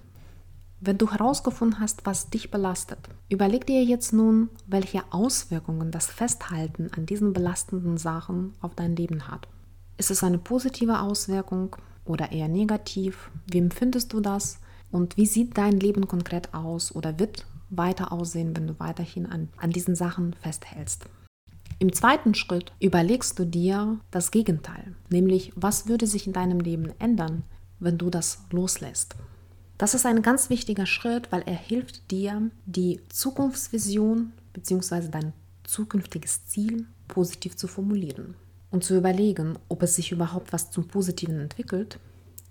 Wenn 0.80 0.98
du 0.98 1.10
herausgefunden 1.10 1.78
hast, 1.78 2.06
was 2.06 2.28
dich 2.28 2.50
belastet, 2.50 2.98
überleg 3.28 3.66
dir 3.66 3.84
jetzt 3.84 4.12
nun, 4.12 4.48
welche 4.66 5.02
Auswirkungen 5.12 5.92
das 5.92 6.06
Festhalten 6.06 6.90
an 6.96 7.06
diesen 7.06 7.32
belastenden 7.32 7.98
Sachen 7.98 8.54
auf 8.60 8.74
dein 8.74 8.96
Leben 8.96 9.28
hat. 9.28 9.46
Ist 9.96 10.10
es 10.10 10.24
eine 10.24 10.38
positive 10.38 11.00
Auswirkung 11.00 11.76
oder 12.04 12.32
eher 12.32 12.48
negativ? 12.48 13.30
Wie 13.46 13.58
empfindest 13.58 14.12
du 14.12 14.20
das? 14.20 14.58
Und 14.90 15.16
wie 15.16 15.26
sieht 15.26 15.56
dein 15.56 15.78
Leben 15.78 16.08
konkret 16.08 16.52
aus 16.52 16.94
oder 16.94 17.18
wird 17.18 17.46
weiter 17.76 18.12
aussehen, 18.12 18.56
wenn 18.56 18.66
du 18.66 18.78
weiterhin 18.78 19.26
an, 19.26 19.48
an 19.56 19.70
diesen 19.70 19.94
Sachen 19.94 20.34
festhältst. 20.34 21.06
Im 21.78 21.92
zweiten 21.92 22.34
Schritt 22.34 22.72
überlegst 22.80 23.38
du 23.38 23.44
dir 23.44 23.98
das 24.10 24.30
Gegenteil, 24.30 24.94
nämlich 25.10 25.52
was 25.56 25.88
würde 25.88 26.06
sich 26.06 26.26
in 26.26 26.32
deinem 26.32 26.60
Leben 26.60 26.92
ändern, 27.00 27.42
wenn 27.80 27.98
du 27.98 28.08
das 28.08 28.44
loslässt. 28.50 29.16
Das 29.78 29.94
ist 29.94 30.06
ein 30.06 30.22
ganz 30.22 30.48
wichtiger 30.48 30.86
Schritt, 30.86 31.32
weil 31.32 31.42
er 31.42 31.56
hilft 31.56 32.10
dir, 32.12 32.50
die 32.66 33.00
Zukunftsvision 33.08 34.32
bzw. 34.52 35.08
dein 35.08 35.32
zukünftiges 35.64 36.46
Ziel 36.46 36.86
positiv 37.08 37.56
zu 37.56 37.66
formulieren 37.66 38.36
und 38.70 38.84
zu 38.84 38.96
überlegen, 38.96 39.58
ob 39.68 39.82
es 39.82 39.96
sich 39.96 40.12
überhaupt 40.12 40.52
was 40.52 40.70
zum 40.70 40.86
Positiven 40.86 41.40
entwickelt. 41.40 41.98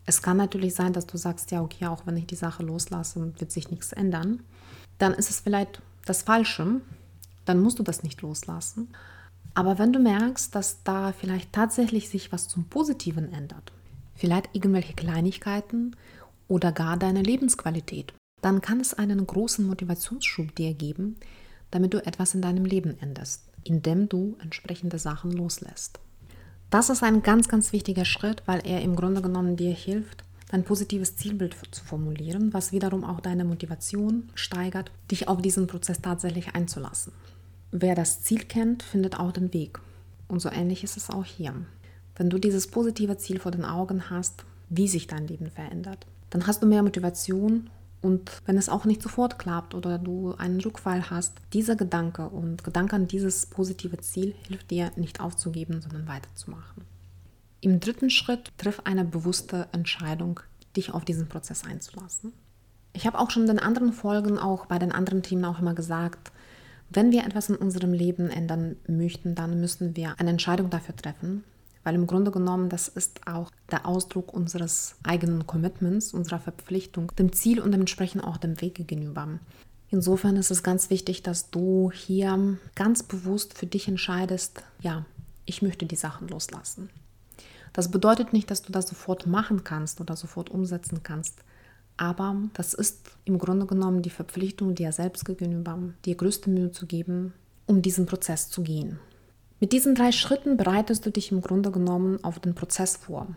Es 0.06 0.22
kann 0.22 0.36
natürlich 0.36 0.76
sein, 0.76 0.92
dass 0.92 1.08
du 1.08 1.16
sagst, 1.16 1.52
ja, 1.52 1.62
okay, 1.62 1.86
auch 1.86 2.06
wenn 2.06 2.18
ich 2.18 2.26
die 2.26 2.36
Sache 2.36 2.64
loslasse, 2.64 3.32
wird 3.38 3.52
sich 3.52 3.72
nichts 3.72 3.94
ändern 3.94 4.42
dann 5.02 5.14
ist 5.14 5.30
es 5.30 5.40
vielleicht 5.40 5.82
das 6.06 6.22
Falsche, 6.24 6.82
dann 7.46 7.60
musst 7.60 7.80
du 7.80 7.84
das 7.84 8.04
nicht 8.04 8.22
loslassen. 8.22 8.90
Aber 9.54 9.80
wenn 9.80 9.92
du 9.92 10.00
merkst, 10.00 10.54
dass 10.56 10.84
da 10.84 11.12
vielleicht 11.12 11.52
tatsächlich 11.52 12.10
sich 12.10 12.32
was 12.32 12.48
zum 12.48 12.66
Positiven 12.66 13.34
ändert, 13.34 13.72
vielleicht 14.16 14.50
irgendwelche 14.54 14.94
Kleinigkeiten 14.94 15.96
oder 16.48 16.72
gar 16.72 16.98
deine 16.98 17.22
Lebensqualität, 17.22 18.14
dann 18.42 18.62
kann 18.62 18.80
es 18.80 18.94
einen 18.94 19.26
großen 19.26 19.66
Motivationsschub 19.66 20.56
dir 20.56 20.74
geben, 20.74 21.18
damit 21.70 21.94
du 21.94 22.06
etwas 22.06 22.34
in 22.34 22.42
deinem 22.42 22.66
Leben 22.66 22.98
änderst, 23.00 23.44
indem 23.64 24.10
du 24.10 24.38
entsprechende 24.42 25.00
Sachen 25.00 25.32
loslässt. 25.32 26.00
Das 26.70 26.90
ist 26.90 27.04
ein 27.04 27.22
ganz, 27.22 27.50
ganz 27.50 27.74
wichtiger 27.74 28.06
Schritt, 28.06 28.44
weil 28.46 28.62
er 28.66 28.82
im 28.82 28.96
Grunde 28.96 29.22
genommen 29.22 29.58
dir 29.58 29.74
hilft, 29.74 30.24
dein 30.52 30.64
positives 30.64 31.16
Zielbild 31.16 31.56
zu 31.72 31.84
formulieren, 31.84 32.54
was 32.54 32.72
wiederum 32.72 33.04
auch 33.04 33.22
deine 33.22 33.46
Motivation 33.46 34.30
steigert, 34.36 34.92
dich 35.10 35.28
auf 35.28 35.42
diesen 35.42 35.68
Prozess 35.68 36.02
tatsächlich 36.02 36.56
einzulassen. 36.56 37.14
Wer 37.72 37.96
das 37.96 38.22
Ziel 38.22 38.44
kennt, 38.44 38.84
findet 38.84 39.18
auch 39.18 39.32
den 39.32 39.54
Weg. 39.54 39.80
Und 40.28 40.42
so 40.42 40.50
ähnlich 40.50 40.84
ist 40.84 40.98
es 40.98 41.10
auch 41.10 41.26
hier. 41.26 41.54
Wenn 42.16 42.30
du 42.30 42.38
dieses 42.38 42.68
positive 42.68 43.18
Ziel 43.18 43.40
vor 43.40 43.52
den 43.52 43.66
Augen 43.66 44.10
hast, 44.10 44.44
wie 44.70 44.88
sich 44.88 45.08
dein 45.08 45.28
Leben 45.28 45.50
verändert, 45.50 46.06
dann 46.30 46.48
hast 46.48 46.62
du 46.62 46.68
mehr 46.68 46.84
Motivation 46.84 47.70
Und 48.02 48.32
wenn 48.46 48.58
es 48.58 48.70
auch 48.70 48.86
nicht 48.86 49.02
sofort 49.02 49.38
klappt 49.38 49.76
oder 49.76 50.00
du 50.00 50.34
einen 50.36 50.60
Rückfall 50.60 51.10
hast, 51.10 51.34
dieser 51.54 51.76
Gedanke 51.76 52.28
und 52.30 52.64
Gedanke 52.64 52.96
an 52.96 53.08
dieses 53.08 53.46
positive 53.46 53.98
Ziel 54.00 54.34
hilft 54.48 54.72
dir 54.72 54.92
nicht 54.96 55.20
aufzugeben, 55.20 55.82
sondern 55.82 56.08
weiterzumachen. 56.08 56.84
Im 57.64 57.80
dritten 57.80 58.10
Schritt 58.10 58.52
triff 58.58 58.82
eine 58.86 59.06
bewusste 59.06 59.68
Entscheidung, 59.72 60.40
dich 60.76 60.92
auf 60.94 61.06
diesen 61.06 61.30
Prozess 61.30 61.64
einzulassen. 61.64 62.34
Ich 62.94 63.06
habe 63.06 63.20
auch 63.20 63.30
schon 63.30 63.44
in 63.44 63.50
den 63.50 63.60
anderen 63.60 63.94
Folgen, 63.94 64.40
auch 64.40 64.66
bei 64.66 64.80
den 64.80 64.92
anderen 64.92 65.22
Themen 65.22 65.46
auch 65.46 65.60
immer 65.60 65.76
gesagt, 65.76 66.32
wenn 66.90 67.12
wir 67.12 67.24
etwas 67.24 67.50
in 67.50 67.56
unserem 67.56 67.94
Leben 67.94 68.32
ändern 68.32 68.78
möchten, 68.88 69.36
dann 69.36 69.62
müssen 69.62 69.96
wir 69.96 70.20
eine 70.20 70.32
Entscheidung 70.32 70.72
dafür 70.72 70.96
treffen, 70.96 71.44
weil 71.84 71.94
im 71.94 72.08
Grunde 72.08 72.32
genommen 72.32 72.68
das 72.68 72.88
ist 72.88 73.28
auch 73.28 73.52
der 73.70 73.86
Ausdruck 73.86 74.34
unseres 74.34 74.96
eigenen 75.04 75.46
Commitments, 75.46 76.16
unserer 76.16 76.40
Verpflichtung, 76.40 77.12
dem 77.18 77.32
Ziel 77.32 77.62
und 77.62 77.72
dementsprechend 77.72 78.24
auch 78.24 78.38
dem 78.38 78.60
Weg 78.60 78.76
gegenüber. 78.76 79.40
Insofern 79.90 80.36
ist 80.36 80.50
es 80.50 80.64
ganz 80.64 80.90
wichtig, 80.90 81.22
dass 81.22 81.52
du 81.52 81.92
hier 81.94 82.58
ganz 82.74 83.04
bewusst 83.04 83.56
für 83.56 83.68
dich 83.68 83.88
entscheidest, 83.88 84.64
ja, 84.82 85.06
ich 85.46 85.62
möchte 85.62 85.86
die 85.86 85.96
Sachen 85.96 86.28
loslassen. 86.28 86.90
Das 87.74 87.90
bedeutet 87.90 88.34
nicht, 88.34 88.52
dass 88.52 88.62
du 88.62 88.72
das 88.72 88.88
sofort 88.88 89.28
machen 89.28 89.64
kannst 89.64 90.02
oder 90.02 90.16
sofort 90.16 90.50
umsetzen 90.50 91.04
kannst. 91.04 91.44
Aber 91.98 92.36
das 92.54 92.74
ist 92.74 93.12
im 93.26 93.38
Grunde 93.38 93.66
genommen 93.66 94.02
die 94.02 94.10
Verpflichtung 94.10 94.76
dir 94.76 94.92
selbst 94.92 95.26
gegenüber, 95.26 95.78
dir 96.06 96.16
größte 96.16 96.50
Mühe 96.50 96.72
zu 96.72 96.86
geben, 96.86 97.34
um 97.66 97.82
diesen 97.82 98.06
Prozess 98.06 98.50
zu 98.50 98.64
gehen. 98.64 99.00
Mit 99.60 99.74
diesen 99.74 99.94
drei 99.94 100.12
Schritten 100.12 100.58
bereitest 100.58 101.06
du 101.06 101.12
dich 101.12 101.32
im 101.32 101.42
Grunde 101.42 101.72
genommen 101.72 102.24
auf 102.24 102.40
den 102.40 102.56
Prozess 102.56 102.98
vor. 102.98 103.28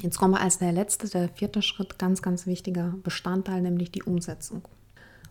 Jetzt 0.00 0.18
kommen 0.18 0.34
wir 0.34 0.40
als 0.40 0.58
der 0.58 0.72
letzte, 0.72 1.08
der 1.08 1.28
vierte 1.28 1.62
Schritt, 1.62 1.98
ganz, 1.98 2.22
ganz 2.22 2.46
wichtiger 2.46 2.94
Bestandteil, 3.04 3.62
nämlich 3.62 3.92
die 3.92 4.02
Umsetzung. 4.02 4.62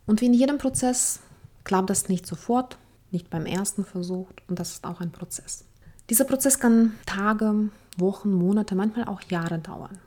Und 0.06 0.22
wie 0.22 0.28
in 0.28 0.34
jedem 0.34 0.58
Prozess 0.58 1.20
klappt 1.66 1.90
das 1.90 2.08
nicht 2.08 2.26
sofort, 2.26 2.78
nicht 3.12 3.30
beim 3.30 3.46
ersten 3.46 3.84
Versuch 3.84 4.30
und 4.48 4.60
das 4.60 4.72
ist 4.72 4.86
auch 4.86 5.02
ein 5.02 5.12
Prozess. 5.12 5.66
Dieser 6.10 6.24
Prozess 6.24 6.60
kann 6.60 6.94
Tage, 7.06 7.70
Wochen, 7.98 8.34
Monate, 8.34 8.76
manchmal 8.76 9.06
auch 9.06 9.22
Jahre 9.24 9.60
dauern. 9.60 10.00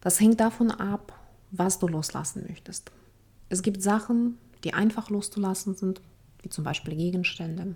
Das 0.00 0.20
hängt 0.20 0.40
davon 0.40 0.70
ab, 0.70 1.12
was 1.50 1.78
du 1.78 1.88
loslassen 1.88 2.44
möchtest. 2.48 2.90
Es 3.48 3.62
gibt 3.62 3.82
Sachen, 3.82 4.38
die 4.64 4.74
einfach 4.74 5.10
loszulassen 5.10 5.74
sind, 5.74 6.00
wie 6.42 6.48
zum 6.48 6.64
Beispiel 6.64 6.96
Gegenstände. 6.96 7.74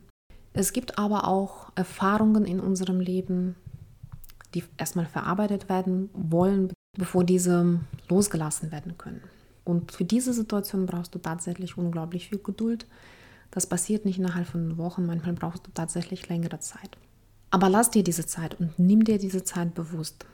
Es 0.53 0.73
gibt 0.73 0.99
aber 0.99 1.27
auch 1.27 1.73
Erfahrungen 1.75 2.45
in 2.45 2.61
unserem 2.61 3.01
Leben, 3.01 3.57
die 4.55 4.63
erstmal 4.77 5.07
verarbeitet 5.07 5.69
werden 5.69 6.11
wollen, 6.13 6.73
bevor 6.97 7.25
diese 7.25 7.81
losgelassen 8.09 8.71
werden 8.71 8.97
können. 8.97 9.23
Und 9.65 9.93
für 9.93 10.05
diese 10.05 10.33
Situation 10.33 10.87
brauchst 10.87 11.15
du 11.15 11.19
tatsächlich 11.19 11.77
unglaublich 11.77 12.29
viel 12.29 12.39
Geduld. 12.39 12.87
Das 13.51 13.67
passiert 13.67 14.05
nicht 14.05 14.19
innerhalb 14.19 14.47
von 14.47 14.79
Wochen, 14.79 15.07
manchmal 15.07 15.35
brauchst 15.35 15.67
du 15.67 15.71
tatsächlich 15.73 16.29
längere 16.29 16.61
Zeit. 16.61 16.97
Aber 17.55 17.69
lass 17.69 17.93
dir 17.93 18.03
diese 18.03 18.27
Zeit 18.27 18.59
und 18.59 18.77
nimm 18.81 19.05
dir 19.05 19.17
diese 19.17 19.45
Zeit 19.45 19.77
bewusst. 19.77 20.27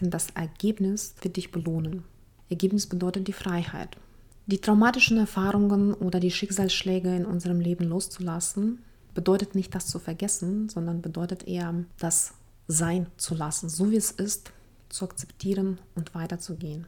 Denn 0.00 0.08
das 0.08 0.30
Ergebnis 0.30 1.14
wird 1.20 1.36
dich 1.36 1.52
belohnen. 1.52 2.02
Ergebnis 2.48 2.86
bedeutet 2.86 3.28
die 3.28 3.34
Freiheit. 3.34 3.98
Die 4.46 4.56
traumatischen 4.56 5.18
Erfahrungen 5.18 5.92
oder 5.92 6.18
die 6.18 6.30
Schicksalsschläge 6.30 7.14
in 7.14 7.26
unserem 7.26 7.60
Leben 7.60 7.84
loszulassen, 7.84 8.78
bedeutet 9.12 9.54
nicht 9.54 9.74
das 9.74 9.88
zu 9.88 9.98
vergessen, 9.98 10.70
sondern 10.70 11.02
bedeutet 11.02 11.46
eher 11.46 11.74
das 11.98 12.32
sein 12.68 13.08
zu 13.18 13.34
lassen, 13.34 13.68
so 13.68 13.90
wie 13.90 13.96
es 13.96 14.10
ist, 14.10 14.50
zu 14.88 15.04
akzeptieren 15.04 15.76
und 15.94 16.14
weiterzugehen. 16.14 16.86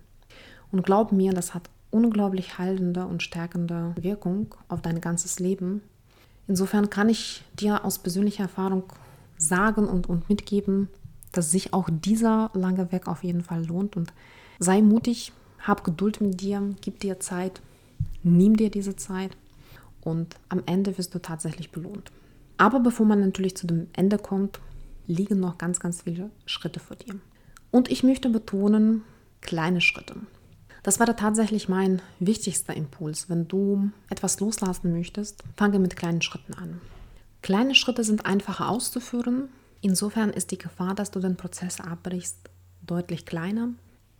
Und 0.70 0.82
glaub 0.82 1.12
mir, 1.12 1.34
das 1.34 1.52
hat 1.52 1.68
unglaublich 1.90 2.56
heilende 2.56 3.04
und 3.04 3.22
stärkende 3.22 3.94
Wirkung 4.00 4.54
auf 4.68 4.80
dein 4.80 5.02
ganzes 5.02 5.40
Leben. 5.40 5.82
Insofern 6.48 6.88
kann 6.88 7.10
ich 7.10 7.44
dir 7.60 7.84
aus 7.84 7.98
persönlicher 7.98 8.44
Erfahrung 8.44 8.84
sagen 9.42 9.86
und, 9.86 10.08
und 10.08 10.28
mitgeben, 10.28 10.88
dass 11.32 11.50
sich 11.50 11.72
auch 11.72 11.88
dieser 11.90 12.50
lange 12.54 12.92
Weg 12.92 13.08
auf 13.08 13.24
jeden 13.24 13.42
Fall 13.42 13.64
lohnt 13.64 13.96
und 13.96 14.12
sei 14.58 14.82
mutig, 14.82 15.32
hab 15.60 15.84
Geduld 15.84 16.20
mit 16.20 16.40
dir, 16.40 16.62
gib 16.80 17.00
dir 17.00 17.20
Zeit, 17.20 17.60
nimm 18.22 18.56
dir 18.56 18.70
diese 18.70 18.96
Zeit 18.96 19.36
und 20.02 20.36
am 20.48 20.62
Ende 20.66 20.96
wirst 20.98 21.14
du 21.14 21.18
tatsächlich 21.20 21.70
belohnt. 21.70 22.10
Aber 22.58 22.80
bevor 22.80 23.06
man 23.06 23.20
natürlich 23.20 23.56
zu 23.56 23.66
dem 23.66 23.88
Ende 23.92 24.18
kommt, 24.18 24.60
liegen 25.06 25.40
noch 25.40 25.58
ganz, 25.58 25.80
ganz 25.80 26.02
viele 26.02 26.30
Schritte 26.46 26.80
vor 26.80 26.96
dir. 26.96 27.16
Und 27.70 27.90
ich 27.90 28.02
möchte 28.02 28.28
betonen, 28.28 29.02
kleine 29.40 29.80
Schritte. 29.80 30.16
Das 30.82 30.98
war 30.98 31.06
da 31.06 31.12
tatsächlich 31.12 31.68
mein 31.68 32.02
wichtigster 32.18 32.74
Impuls. 32.74 33.30
Wenn 33.30 33.48
du 33.48 33.90
etwas 34.10 34.40
loslassen 34.40 34.92
möchtest, 34.92 35.42
fange 35.56 35.78
mit 35.78 35.96
kleinen 35.96 36.22
Schritten 36.22 36.54
an. 36.54 36.80
Kleine 37.42 37.74
Schritte 37.74 38.04
sind 38.04 38.24
einfacher 38.24 38.68
auszuführen. 38.68 39.48
Insofern 39.80 40.30
ist 40.30 40.52
die 40.52 40.58
Gefahr, 40.58 40.94
dass 40.94 41.10
du 41.10 41.18
den 41.18 41.36
Prozess 41.36 41.80
abbrichst, 41.80 42.38
deutlich 42.82 43.26
kleiner. 43.26 43.70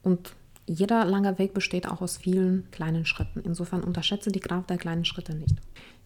Und 0.02 0.35
jeder 0.67 1.05
lange 1.05 1.38
Weg 1.38 1.55
besteht 1.55 1.88
auch 1.88 2.00
aus 2.00 2.17
vielen 2.17 2.71
kleinen 2.73 3.07
Schritten. 3.07 3.41
Insofern 3.45 3.83
unterschätze 3.83 4.33
die 4.33 4.41
Kraft 4.41 4.71
der 4.71 4.79
kleinen 4.79 5.05
Schritte 5.05 5.35
nicht. 5.35 5.57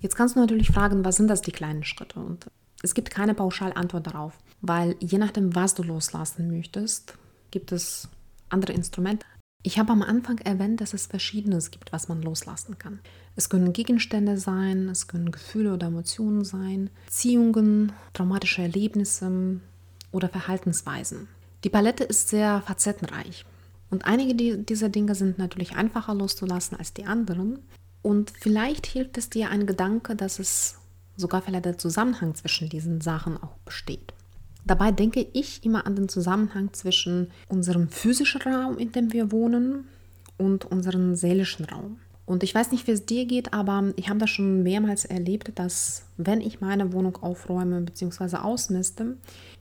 Jetzt 0.00 0.14
kannst 0.14 0.37
du 0.37 0.40
natürlich 0.40 0.68
fragen, 0.68 1.04
was 1.04 1.16
sind 1.16 1.28
das 1.28 1.42
die 1.42 1.52
kleinen 1.52 1.85
Schritte? 1.85 2.20
Und 2.20 2.46
es 2.82 2.94
gibt 2.94 3.11
keine 3.11 3.35
pauschale 3.35 3.76
Antwort 3.76 4.06
darauf, 4.06 4.38
weil 4.61 4.96
je 5.00 5.18
nachdem, 5.18 5.54
was 5.54 5.75
du 5.75 5.82
loslassen 5.82 6.50
möchtest, 6.50 7.14
gibt 7.50 7.73
es 7.73 8.08
andere 8.50 8.73
Instrumente. 8.73 9.26
Ich 9.66 9.80
habe 9.80 9.90
am 9.90 10.02
Anfang 10.02 10.38
erwähnt, 10.38 10.80
dass 10.80 10.94
es 10.94 11.06
Verschiedenes 11.06 11.73
gibt, 11.73 11.92
was 11.92 12.06
man 12.06 12.23
loslassen 12.23 12.78
kann. 12.78 13.00
Es 13.35 13.49
können 13.49 13.73
Gegenstände 13.73 14.38
sein, 14.38 14.88
es 14.88 15.08
können 15.08 15.32
Gefühle 15.32 15.75
oder 15.75 15.88
Emotionen 15.88 16.44
sein, 16.44 16.88
Beziehungen, 17.06 17.90
traumatische 18.12 18.62
Erlebnisse 18.62 19.61
oder 20.12 20.28
Verhaltensweisen. 20.28 21.26
Die 21.64 21.68
Palette 21.68 22.04
ist 22.04 22.28
sehr 22.28 22.62
facettenreich. 22.62 23.44
Und 23.90 24.04
einige 24.04 24.56
dieser 24.56 24.88
Dinge 24.88 25.16
sind 25.16 25.37
natürlich 25.37 25.75
einfacher 25.75 26.14
loszulassen 26.14 26.78
als 26.78 26.92
die 26.92 27.06
anderen. 27.06 27.58
Und 28.02 28.30
vielleicht 28.38 28.87
hilft 28.87 29.18
es 29.18 29.30
dir 29.30 29.50
ein 29.50 29.66
Gedanke, 29.66 30.14
dass 30.14 30.38
es 30.38 30.76
sogar 31.16 31.42
vielleicht 31.42 31.64
der 31.64 31.76
Zusammenhang 31.76 32.37
zwischen 32.37 32.68
diesen 32.68 33.00
Sachen 33.00 33.37
auch 33.37 33.56
besteht. 33.64 34.14
Dabei 34.66 34.90
denke 34.90 35.25
ich 35.32 35.64
immer 35.64 35.87
an 35.87 35.94
den 35.94 36.08
Zusammenhang 36.08 36.73
zwischen 36.73 37.30
unserem 37.49 37.88
physischen 37.88 38.42
Raum, 38.42 38.78
in 38.78 38.90
dem 38.90 39.12
wir 39.12 39.30
wohnen, 39.30 39.87
und 40.38 40.66
unserem 40.66 41.14
seelischen 41.14 41.64
Raum. 41.64 41.99
Und 42.26 42.42
ich 42.42 42.54
weiß 42.54 42.73
nicht, 42.73 42.87
wie 42.88 42.90
es 42.90 43.06
dir 43.06 43.25
geht, 43.25 43.54
aber 43.54 43.92
ich 43.94 44.08
habe 44.08 44.18
das 44.18 44.30
schon 44.30 44.64
mehrmals 44.64 45.04
erlebt, 45.04 45.52
dass 45.54 46.04
wenn 46.16 46.40
ich 46.40 46.61
meine 46.61 46.92
Wohnung 46.92 47.16
aufräume 47.16 47.80
bzw. 47.82 48.38
ausmiste, 48.38 49.16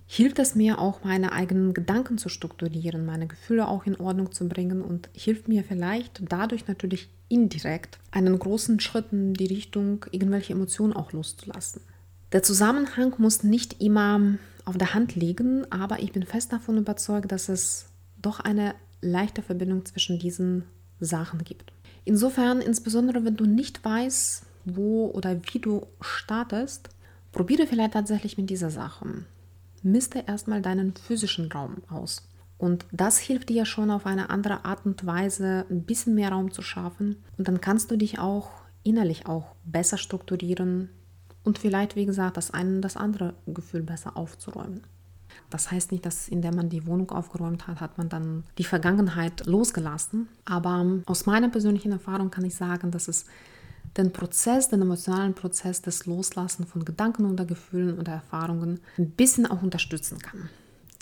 hilft 0.07 0.39
es 0.39 0.55
mir 0.55 0.79
auch, 0.79 1.03
meine 1.03 1.31
eigenen 1.31 1.75
Gedanken 1.75 2.17
zu 2.17 2.27
strukturieren, 2.27 3.05
meine 3.05 3.27
Gefühle 3.27 3.67
auch 3.67 3.85
in 3.85 3.95
Ordnung 3.99 4.31
zu 4.31 4.49
bringen 4.49 4.81
und 4.81 5.09
hilft 5.13 5.47
mir 5.47 5.63
vielleicht 5.63 6.23
dadurch 6.27 6.67
natürlich 6.67 7.09
indirekt 7.29 7.99
einen 8.11 8.37
großen 8.37 8.79
Schritt 8.79 9.05
in 9.11 9.35
die 9.35 9.47
Richtung, 9.47 10.05
irgendwelche 10.11 10.53
Emotionen 10.53 10.93
auch 10.93 11.11
loszulassen. 11.11 11.81
Der 12.31 12.41
Zusammenhang 12.41 13.13
muss 13.19 13.43
nicht 13.43 13.81
immer 13.81 14.37
auf 14.65 14.77
der 14.77 14.93
Hand 14.93 15.15
liegen, 15.15 15.71
aber 15.71 15.99
ich 15.99 16.11
bin 16.11 16.23
fest 16.23 16.51
davon 16.51 16.77
überzeugt, 16.77 17.31
dass 17.31 17.49
es 17.49 17.87
doch 18.21 18.39
eine 18.39 18.75
leichte 19.01 19.41
Verbindung 19.41 19.85
zwischen 19.85 20.19
diesen 20.19 20.65
Sachen 20.99 21.43
gibt. 21.43 21.71
Insofern, 22.03 22.61
insbesondere 22.61 23.23
wenn 23.25 23.35
du 23.35 23.45
nicht 23.45 23.83
weißt, 23.85 24.43
wo 24.65 25.07
oder 25.07 25.39
wie 25.51 25.59
du 25.59 25.85
startest, 26.01 26.89
probiere 27.31 27.67
vielleicht 27.67 27.93
tatsächlich 27.93 28.37
mit 28.37 28.49
dieser 28.49 28.69
Sache 28.69 29.25
misste 29.85 30.23
erstmal 30.27 30.61
deinen 30.61 30.93
physischen 30.95 31.51
Raum 31.51 31.77
aus. 31.89 32.27
Und 32.57 32.85
das 32.91 33.19
hilft 33.19 33.49
dir 33.49 33.65
schon 33.65 33.91
auf 33.91 34.05
eine 34.05 34.29
andere 34.29 34.65
Art 34.65 34.85
und 34.85 35.05
Weise 35.05 35.65
ein 35.69 35.83
bisschen 35.83 36.15
mehr 36.15 36.31
Raum 36.31 36.51
zu 36.51 36.61
schaffen. 36.61 37.17
Und 37.37 37.47
dann 37.47 37.61
kannst 37.61 37.91
du 37.91 37.97
dich 37.97 38.17
auch 38.17 38.49
innerlich 38.83 39.27
auch 39.27 39.55
besser 39.65 39.97
strukturieren 39.97 40.89
und 41.45 41.59
vielleicht, 41.59 41.95
wie 41.95 42.05
gesagt, 42.05 42.37
das 42.37 42.51
eine 42.51 42.75
und 42.75 42.81
das 42.81 42.97
andere 42.97 43.33
Gefühl 43.47 43.83
besser 43.83 44.17
aufzuräumen. 44.17 44.81
Das 45.49 45.71
heißt 45.71 45.91
nicht, 45.91 46.05
dass 46.05 46.27
indem 46.27 46.55
man 46.55 46.69
die 46.69 46.85
Wohnung 46.85 47.11
aufgeräumt 47.11 47.67
hat, 47.67 47.79
hat 47.79 47.97
man 47.97 48.09
dann 48.09 48.43
die 48.57 48.63
Vergangenheit 48.63 49.45
losgelassen. 49.45 50.27
Aber 50.43 50.85
aus 51.05 51.25
meiner 51.25 51.49
persönlichen 51.49 51.91
Erfahrung 51.91 52.31
kann 52.31 52.45
ich 52.45 52.55
sagen, 52.55 52.91
dass 52.91 53.07
es 53.07 53.25
den 53.95 54.11
Prozess, 54.11 54.69
den 54.69 54.81
emotionalen 54.81 55.33
Prozess 55.33 55.81
des 55.81 56.05
Loslassen 56.05 56.65
von 56.65 56.83
Gedanken 56.83 57.25
oder 57.31 57.45
Gefühlen 57.45 57.99
oder 57.99 58.13
Erfahrungen 58.13 58.79
ein 58.97 59.11
bisschen 59.11 59.45
auch 59.45 59.61
unterstützen 59.61 60.19
kann. 60.19 60.49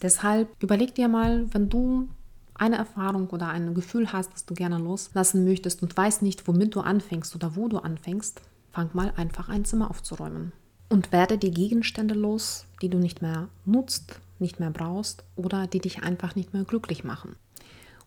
Deshalb 0.01 0.49
überleg 0.59 0.93
dir 0.93 1.07
mal, 1.07 1.47
wenn 1.53 1.69
du 1.69 2.09
eine 2.55 2.75
Erfahrung 2.75 3.29
oder 3.29 3.47
ein 3.47 3.73
Gefühl 3.73 4.11
hast, 4.11 4.33
das 4.33 4.45
du 4.45 4.53
gerne 4.53 4.77
loslassen 4.77 5.43
möchtest 5.43 5.81
und 5.81 5.95
weißt 5.95 6.21
nicht, 6.21 6.47
womit 6.47 6.75
du 6.75 6.81
anfängst 6.81 7.33
oder 7.33 7.55
wo 7.55 7.67
du 7.67 7.77
anfängst, 7.77 8.41
fang 8.73 8.89
mal 8.93 9.13
einfach 9.15 9.47
ein 9.47 9.63
Zimmer 9.63 9.89
aufzuräumen. 9.89 10.51
Und 10.89 11.11
werde 11.11 11.37
die 11.37 11.51
Gegenstände 11.51 12.13
los, 12.13 12.65
die 12.81 12.89
du 12.89 12.97
nicht 12.97 13.21
mehr 13.21 13.47
nutzt, 13.65 14.19
nicht 14.39 14.59
mehr 14.59 14.71
brauchst 14.71 15.23
oder 15.35 15.67
die 15.67 15.79
dich 15.79 16.03
einfach 16.03 16.35
nicht 16.35 16.53
mehr 16.53 16.65
glücklich 16.65 17.03
machen. 17.03 17.35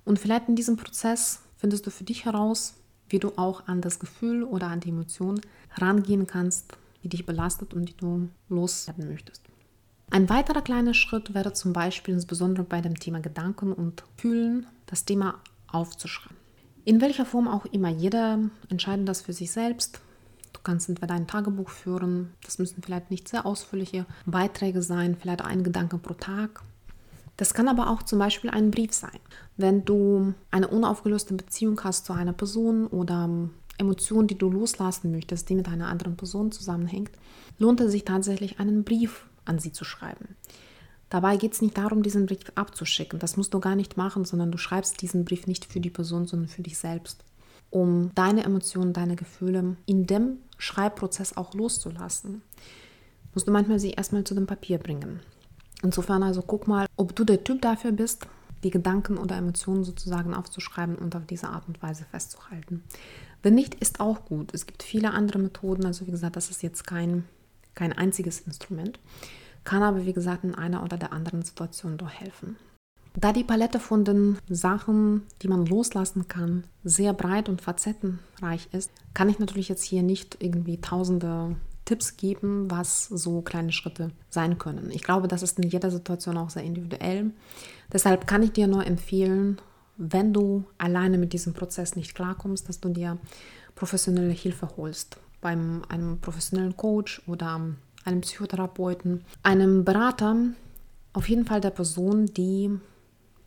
Und 0.04 0.18
vielleicht 0.18 0.49
in 0.49 0.56
diesem 0.56 0.76
Prozess 0.76 1.40
findest 1.56 1.87
du 1.87 1.90
für 1.90 2.04
dich 2.04 2.26
heraus, 2.26 2.75
wie 3.08 3.18
du 3.18 3.32
auch 3.37 3.66
an 3.66 3.80
das 3.80 3.99
Gefühl 3.99 4.44
oder 4.44 4.66
an 4.68 4.80
die 4.80 4.90
Emotion 4.90 5.40
rangehen 5.76 6.26
kannst, 6.26 6.76
die 7.02 7.08
dich 7.08 7.25
belastet 7.25 7.73
und 7.73 7.88
die 7.88 7.96
du 7.96 8.28
loswerden 8.49 9.08
möchtest. 9.08 9.42
Ein 10.11 10.28
weiterer 10.28 10.62
kleiner 10.62 10.94
Schritt 10.94 11.35
wäre 11.35 11.52
zum 11.52 11.73
Beispiel 11.73 12.14
insbesondere 12.14 12.64
bei 12.64 12.80
dem 12.80 12.99
Thema 12.99 13.20
Gedanken 13.20 13.73
und 13.73 14.04
Fühlen 14.16 14.66
das 14.87 15.04
Thema 15.04 15.40
aufzuschreiben. 15.66 16.37
In 16.85 17.00
welcher 17.00 17.26
Form 17.26 17.49
auch 17.49 17.66
immer, 17.66 17.88
jeder 17.88 18.38
entscheidet 18.68 19.08
das 19.08 19.23
für 19.23 19.32
sich 19.32 19.50
selbst. 19.50 20.00
Du 20.57 20.63
kannst 20.63 20.89
entweder 20.89 21.13
ein 21.13 21.27
Tagebuch 21.27 21.69
führen, 21.69 22.33
das 22.43 22.59
müssen 22.59 22.83
vielleicht 22.83 23.11
nicht 23.11 23.29
sehr 23.29 23.45
ausführliche 23.45 24.07
Beiträge 24.25 24.81
sein, 24.81 25.15
vielleicht 25.15 25.43
ein 25.43 25.63
Gedanke 25.63 25.99
pro 25.99 26.15
Tag. 26.15 26.63
Das 27.37 27.53
kann 27.53 27.69
aber 27.69 27.91
auch 27.91 28.03
zum 28.03 28.19
Beispiel 28.19 28.49
ein 28.49 28.71
Brief 28.71 28.95
sein. 28.95 29.21
Wenn 29.59 29.85
du 29.85 30.33
eine 30.51 30.69
unaufgelöste 30.69 31.35
Beziehung 31.35 31.79
hast 31.85 32.07
zu 32.07 32.15
einer 32.15 32.33
Person 32.33 32.87
oder 32.87 33.29
Emotionen, 33.77 34.29
die 34.29 34.39
du 34.39 34.51
loslassen 34.51 35.11
möchtest, 35.11 35.51
die 35.51 35.55
mit 35.55 35.69
einer 35.69 35.89
anderen 35.89 36.17
Person 36.17 36.51
zusammenhängt, 36.51 37.11
lohnt 37.59 37.83
es 37.83 37.93
sich 37.93 38.07
tatsächlich, 38.07 38.59
einen 38.59 38.83
Brief 38.83 39.27
an 39.45 39.59
sie 39.59 39.73
zu 39.73 39.85
schreiben. 39.85 40.37
Dabei 41.11 41.37
geht 41.37 41.53
es 41.53 41.61
nicht 41.61 41.77
darum, 41.77 42.03
diesen 42.03 42.25
Brief 42.25 42.51
abzuschicken. 42.55 43.19
Das 43.19 43.37
musst 43.37 43.53
du 43.53 43.61
gar 43.61 43.77
nicht 43.77 43.99
machen, 43.99 44.25
sondern 44.25 44.51
du 44.51 44.57
schreibst 44.57 45.03
diesen 45.03 45.27
Brief 45.27 45.47
nicht 45.47 45.67
für 45.67 45.81
die 45.81 45.91
Person, 45.91 46.27
sondern 46.27 46.49
für 46.49 46.63
dich 46.63 46.79
selbst, 46.79 47.23
um 47.70 48.14
deine 48.14 48.44
Emotionen, 48.44 48.92
deine 48.92 49.16
Gefühle 49.16 49.76
in 49.87 50.06
dem 50.06 50.38
Schreibprozess 50.58 51.37
auch 51.37 51.54
loszulassen. 51.54 52.42
Musst 53.35 53.49
du 53.49 53.52
manchmal 53.52 53.78
sie 53.78 53.90
erstmal 53.90 54.25
zu 54.25 54.35
dem 54.35 54.46
Papier 54.46 54.78
bringen. 54.78 55.20
Insofern 55.82 56.23
also 56.23 56.42
guck 56.42 56.66
mal, 56.68 56.87
ob 56.96 57.14
du 57.14 57.25
der 57.25 57.44
Typ 57.44 57.61
dafür 57.61 57.92
bist, 57.92 58.26
die 58.64 58.70
Gedanken 58.70 59.18
oder 59.18 59.37
Emotionen 59.37 59.85
sozusagen 59.85 60.32
aufzuschreiben 60.32 60.96
und 60.96 61.14
auf 61.14 61.26
diese 61.26 61.49
Art 61.49 61.68
und 61.68 61.82
Weise 61.82 62.04
festzuhalten. 62.11 62.82
Wenn 63.42 63.54
nicht, 63.54 63.75
ist 63.75 64.00
auch 64.00 64.25
gut. 64.25 64.54
Es 64.54 64.66
gibt 64.66 64.82
viele 64.82 65.11
andere 65.11 65.38
Methoden. 65.38 65.85
Also 65.85 66.06
wie 66.06 66.11
gesagt, 66.11 66.37
das 66.37 66.50
ist 66.50 66.62
jetzt 66.62 66.87
kein, 66.87 67.25
kein 67.75 67.92
einziges 67.92 68.40
Instrument 68.40 68.99
kann 69.66 69.82
aber 69.82 70.06
wie 70.06 70.14
gesagt 70.14 70.44
in 70.44 70.54
einer 70.54 70.82
oder 70.82 70.96
der 70.96 71.12
anderen 71.12 71.42
Situation 71.42 71.99
doch 71.99 72.08
helfen. 72.11 72.56
Da 73.18 73.32
die 73.32 73.44
Palette 73.44 73.80
von 73.80 74.04
den 74.04 74.37
Sachen, 74.49 75.23
die 75.40 75.49
man 75.49 75.64
loslassen 75.64 76.28
kann, 76.28 76.64
sehr 76.85 77.14
breit 77.14 77.49
und 77.49 77.62
facettenreich 77.62 78.68
ist, 78.73 78.90
kann 79.14 79.30
ich 79.30 79.38
natürlich 79.38 79.70
jetzt 79.70 79.85
hier 79.85 80.02
nicht 80.02 80.37
irgendwie 80.40 80.78
tausende 80.80 81.56
Tipps 81.87 82.18
geben, 82.18 82.70
was 82.70 83.04
so 83.06 83.40
kleine 83.40 83.73
Schritte 83.73 84.11
sein 84.28 84.58
können. 84.58 84.90
Ich 84.90 85.02
glaube, 85.02 85.28
das 85.28 85.42
ist 85.42 85.58
in 85.58 85.70
jeder 85.70 85.90
Situation 85.90 86.37
auch 86.37 86.50
sehr 86.50 86.64
individuell. 86.64 87.30
Deshalb 87.90 88.26
kann 88.26 88.42
ich 88.42 88.52
dir 88.52 88.66
nur 88.66 88.87
empfehlen, 88.87 89.58
wenn 89.96 90.35
du 90.35 90.64
alleine 90.76 91.16
mit 91.16 91.32
diesem 91.32 91.54
Prozess 91.54 91.96
nicht 91.96 92.14
klarkommst, 92.14 92.68
dass 92.68 92.80
du 92.80 92.90
dir 92.90 93.16
professionelle 93.75 94.32
Hilfe 94.32 94.68
holst. 94.76 95.16
Beim 95.40 95.82
einem 95.88 96.18
professionellen 96.20 96.76
Coach 96.76 97.23
oder 97.26 97.61
einem 98.04 98.20
Psychotherapeuten, 98.20 99.25
einem 99.42 99.85
Berater, 99.85 100.37
auf 101.14 101.28
jeden 101.30 101.46
Fall 101.46 101.62
der 101.62 101.70
Person, 101.70 102.26
die 102.26 102.78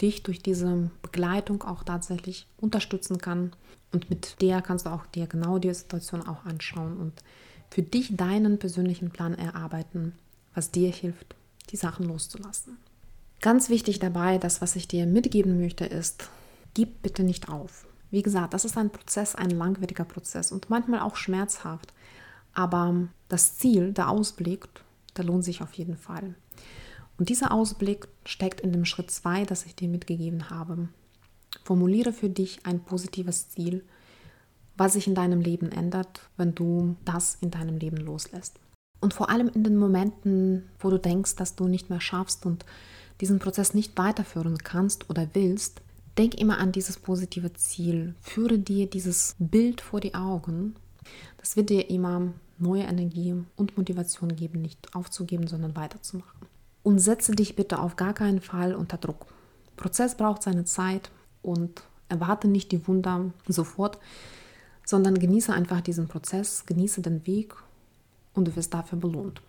dich 0.02 0.24
durch 0.24 0.42
diese 0.42 0.90
Begleitung 1.02 1.64
auch 1.64 1.84
tatsächlich 1.84 2.48
unterstützen 2.58 3.18
kann. 3.18 3.52
Und 3.92 4.10
mit 4.10 4.42
der 4.42 4.62
kannst 4.62 4.86
du 4.86 4.92
auch 4.92 5.06
dir 5.08 5.28
genau 5.28 5.58
die 5.58 5.74
Situation 5.74 6.26
auch 6.28 6.46
anschauen 6.46 6.98
und 6.98 7.14
für 7.70 7.84
dich 7.84 8.16
deinen 8.16 8.60
persönlichen 8.60 9.12
Plan 9.12 9.34
erarbeiten, 9.36 10.14
was 10.54 10.72
dir 10.72 10.92
hilft, 10.92 11.36
die 11.70 11.76
Sachen 11.76 12.08
loszulassen. 12.08 12.78
Ganz 13.42 13.70
wichtig 13.70 14.00
dabei, 14.00 14.38
das, 14.38 14.62
was 14.62 14.76
ich 14.76 14.88
dir 14.88 15.06
mitgeben 15.06 15.60
möchte, 15.60 15.86
ist, 15.86 16.30
gib 16.74 17.02
bitte 17.02 17.24
nicht 17.24 17.50
auf. 17.50 17.88
Wie 18.12 18.22
gesagt, 18.22 18.54
das 18.54 18.66
ist 18.66 18.78
ein 18.78 18.90
Prozess, 18.90 19.36
ein 19.36 19.52
langwieriger 19.52 20.04
Prozess 20.04 20.52
und 20.52 20.70
manchmal 20.70 21.00
auch 21.00 21.16
schmerzhaft. 21.16 21.94
Aber 22.54 23.08
das 23.30 23.58
Ziel, 23.58 23.94
der 23.94 24.10
Ausblick, 24.10 24.68
der 25.16 25.26
lohnt 25.26 25.46
sich 25.46 25.62
auf 25.62 25.74
jeden 25.74 25.96
Fall. 25.96 26.36
Und 27.20 27.30
dieser 27.30 27.52
Ausblick 27.52 28.08
steckt 28.26 28.62
in 28.62 28.72
dem 28.72 28.86
Schritt 28.86 29.12
2, 29.12 29.46
das 29.46 29.66
ich 29.66 29.76
dir 29.76 29.88
mitgegeben 29.88 30.50
habe. 30.50 30.90
Formuliere 31.64 32.14
für 32.14 32.30
dich 32.30 32.66
ein 32.66 32.80
positives 32.80 33.50
Ziel, 33.50 33.84
was 34.78 34.94
sich 34.94 35.08
in 35.08 35.16
deinem 35.16 35.42
Leben 35.42 35.72
ändert, 35.72 36.22
wenn 36.38 36.56
du 36.56 36.96
das 37.06 37.38
in 37.42 37.52
deinem 37.52 37.78
Leben 37.78 37.98
loslässt. 37.98 38.60
Und 39.02 39.14
vor 39.14 39.30
allem 39.30 39.50
in 39.50 39.64
den 39.64 39.78
Momenten, 39.78 40.70
wo 40.80 40.90
du 40.90 40.98
denkst, 40.98 41.36
dass 41.36 41.56
du 41.56 41.68
nicht 41.68 41.90
mehr 41.90 42.02
schaffst 42.02 42.46
und 42.46 42.66
diesen 43.22 43.40
Prozess 43.40 43.74
nicht 43.74 43.98
weiterführen 43.98 44.58
kannst 44.58 45.10
oder 45.10 45.28
willst, 45.34 45.82
denk 46.18 46.36
immer 46.36 46.58
an 46.58 46.72
dieses 46.72 46.98
positive 46.98 47.54
Ziel. 47.54 48.16
Führe 48.22 48.58
dir 48.58 48.90
dieses 48.90 49.36
Bild 49.40 49.82
vor 49.82 50.00
die 50.00 50.16
Augen 50.16 50.76
das 51.38 51.56
wird 51.56 51.70
dir 51.70 51.90
immer 51.90 52.34
neue 52.58 52.84
Energie 52.84 53.36
und 53.56 53.78
Motivation 53.78 54.36
geben, 54.36 54.62
nicht 54.62 54.94
aufzugeben, 54.96 55.48
sondern 55.48 55.76
weiterzumachen. 55.76 56.48
Und 56.84 57.00
setze 57.00 57.34
dich 57.34 57.56
bitte 57.56 57.80
auf 57.80 57.96
gar 57.96 58.14
keinen 58.14 58.42
Fall 58.42 58.74
unter 58.74 58.98
Druck. 58.98 59.26
Prozess 59.76 60.16
braucht 60.16 60.44
seine 60.44 60.66
Zeit 60.66 61.12
und 61.42 61.84
erwarte 62.08 62.48
nicht 62.48 62.72
die 62.72 62.88
Wunder 62.88 63.32
sofort, 63.48 64.00
sondern 64.86 65.20
genieße 65.20 65.54
einfach 65.54 65.82
diesen 65.82 66.08
Prozess, 66.08 66.66
genieße 66.66 67.02
den 67.02 67.26
Weg 67.28 67.54
und 68.34 68.48
du 68.48 68.56
wirst 68.56 68.74
dafür 68.74 68.98
belohnt. 68.98 69.42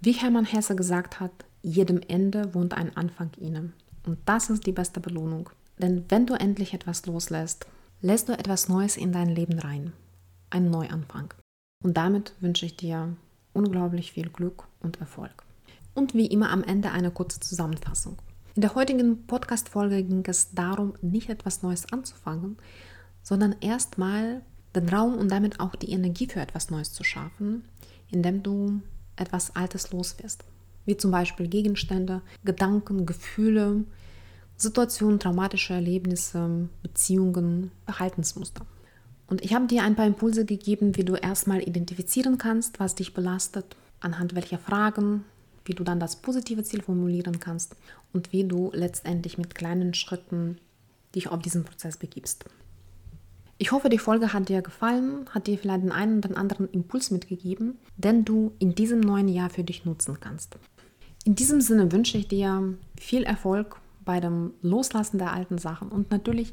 Wie 0.00 0.12
Hermann 0.12 0.44
Hesse 0.44 0.76
gesagt 0.76 1.20
hat, 1.20 1.32
jedem 1.62 2.00
Ende 2.06 2.54
wohnt 2.54 2.74
ein 2.74 2.96
Anfang 2.96 3.30
inne. 3.38 3.72
Und 4.06 4.18
das 4.24 4.50
ist 4.50 4.66
die 4.66 4.72
beste 4.72 5.00
Belohnung. 5.00 5.50
Denn 5.78 6.04
wenn 6.08 6.26
du 6.26 6.34
endlich 6.34 6.72
etwas 6.72 7.06
loslässt, 7.06 7.66
lässt 8.00 8.28
du 8.28 8.32
etwas 8.32 8.68
Neues 8.68 8.96
in 8.96 9.12
dein 9.12 9.28
Leben 9.28 9.58
rein 9.58 9.92
ein 10.50 10.70
Neuanfang. 10.70 11.34
Und 11.82 11.96
damit 11.96 12.34
wünsche 12.40 12.66
ich 12.66 12.76
dir 12.76 13.16
unglaublich 13.52 14.12
viel 14.12 14.28
Glück 14.28 14.64
und 14.80 15.00
Erfolg. 15.00 15.45
Und 15.96 16.12
wie 16.12 16.26
immer 16.26 16.50
am 16.50 16.62
Ende 16.62 16.90
eine 16.90 17.10
kurze 17.10 17.40
Zusammenfassung. 17.40 18.18
In 18.54 18.60
der 18.60 18.74
heutigen 18.74 19.26
Podcast-Folge 19.26 20.02
ging 20.02 20.22
es 20.26 20.50
darum, 20.52 20.92
nicht 21.00 21.30
etwas 21.30 21.62
Neues 21.62 21.90
anzufangen, 21.90 22.58
sondern 23.22 23.56
erstmal 23.62 24.42
den 24.74 24.90
Raum 24.90 25.16
und 25.16 25.30
damit 25.30 25.58
auch 25.58 25.74
die 25.74 25.90
Energie 25.92 26.26
für 26.26 26.40
etwas 26.40 26.68
Neues 26.68 26.92
zu 26.92 27.02
schaffen, 27.02 27.64
indem 28.10 28.42
du 28.42 28.82
etwas 29.16 29.56
Altes 29.56 29.90
loswirst. 29.90 30.44
Wie 30.84 30.98
zum 30.98 31.10
Beispiel 31.10 31.48
Gegenstände, 31.48 32.20
Gedanken, 32.44 33.06
Gefühle, 33.06 33.84
Situationen, 34.58 35.18
traumatische 35.18 35.72
Erlebnisse, 35.72 36.68
Beziehungen, 36.82 37.70
Verhaltensmuster. 37.86 38.66
Und 39.28 39.42
ich 39.42 39.54
habe 39.54 39.66
dir 39.66 39.82
ein 39.82 39.96
paar 39.96 40.06
Impulse 40.06 40.44
gegeben, 40.44 40.94
wie 40.94 41.04
du 41.04 41.14
erstmal 41.14 41.66
identifizieren 41.66 42.36
kannst, 42.36 42.80
was 42.80 42.96
dich 42.96 43.14
belastet, 43.14 43.76
anhand 44.00 44.34
welcher 44.34 44.58
Fragen, 44.58 45.24
wie 45.66 45.74
du 45.74 45.84
dann 45.84 46.00
das 46.00 46.16
positive 46.16 46.62
Ziel 46.62 46.82
formulieren 46.82 47.40
kannst 47.40 47.76
und 48.12 48.32
wie 48.32 48.44
du 48.44 48.70
letztendlich 48.72 49.38
mit 49.38 49.54
kleinen 49.54 49.94
Schritten 49.94 50.58
dich 51.14 51.28
auf 51.28 51.40
diesen 51.40 51.64
Prozess 51.64 51.96
begibst. 51.96 52.44
Ich 53.58 53.72
hoffe, 53.72 53.88
die 53.88 53.98
Folge 53.98 54.32
hat 54.32 54.50
dir 54.50 54.60
gefallen, 54.60 55.26
hat 55.30 55.46
dir 55.46 55.56
vielleicht 55.56 55.82
den 55.82 55.92
einen 55.92 56.18
oder 56.18 56.36
anderen 56.36 56.68
Impuls 56.70 57.10
mitgegeben, 57.10 57.78
den 57.96 58.24
du 58.24 58.52
in 58.58 58.74
diesem 58.74 59.00
neuen 59.00 59.28
Jahr 59.28 59.48
für 59.48 59.64
dich 59.64 59.86
nutzen 59.86 60.18
kannst. 60.20 60.58
In 61.24 61.34
diesem 61.34 61.60
Sinne 61.60 61.90
wünsche 61.90 62.18
ich 62.18 62.28
dir 62.28 62.74
viel 63.00 63.22
Erfolg 63.22 63.80
bei 64.04 64.20
dem 64.20 64.52
Loslassen 64.60 65.18
der 65.18 65.32
alten 65.32 65.58
Sachen 65.58 65.88
und 65.88 66.10
natürlich 66.10 66.52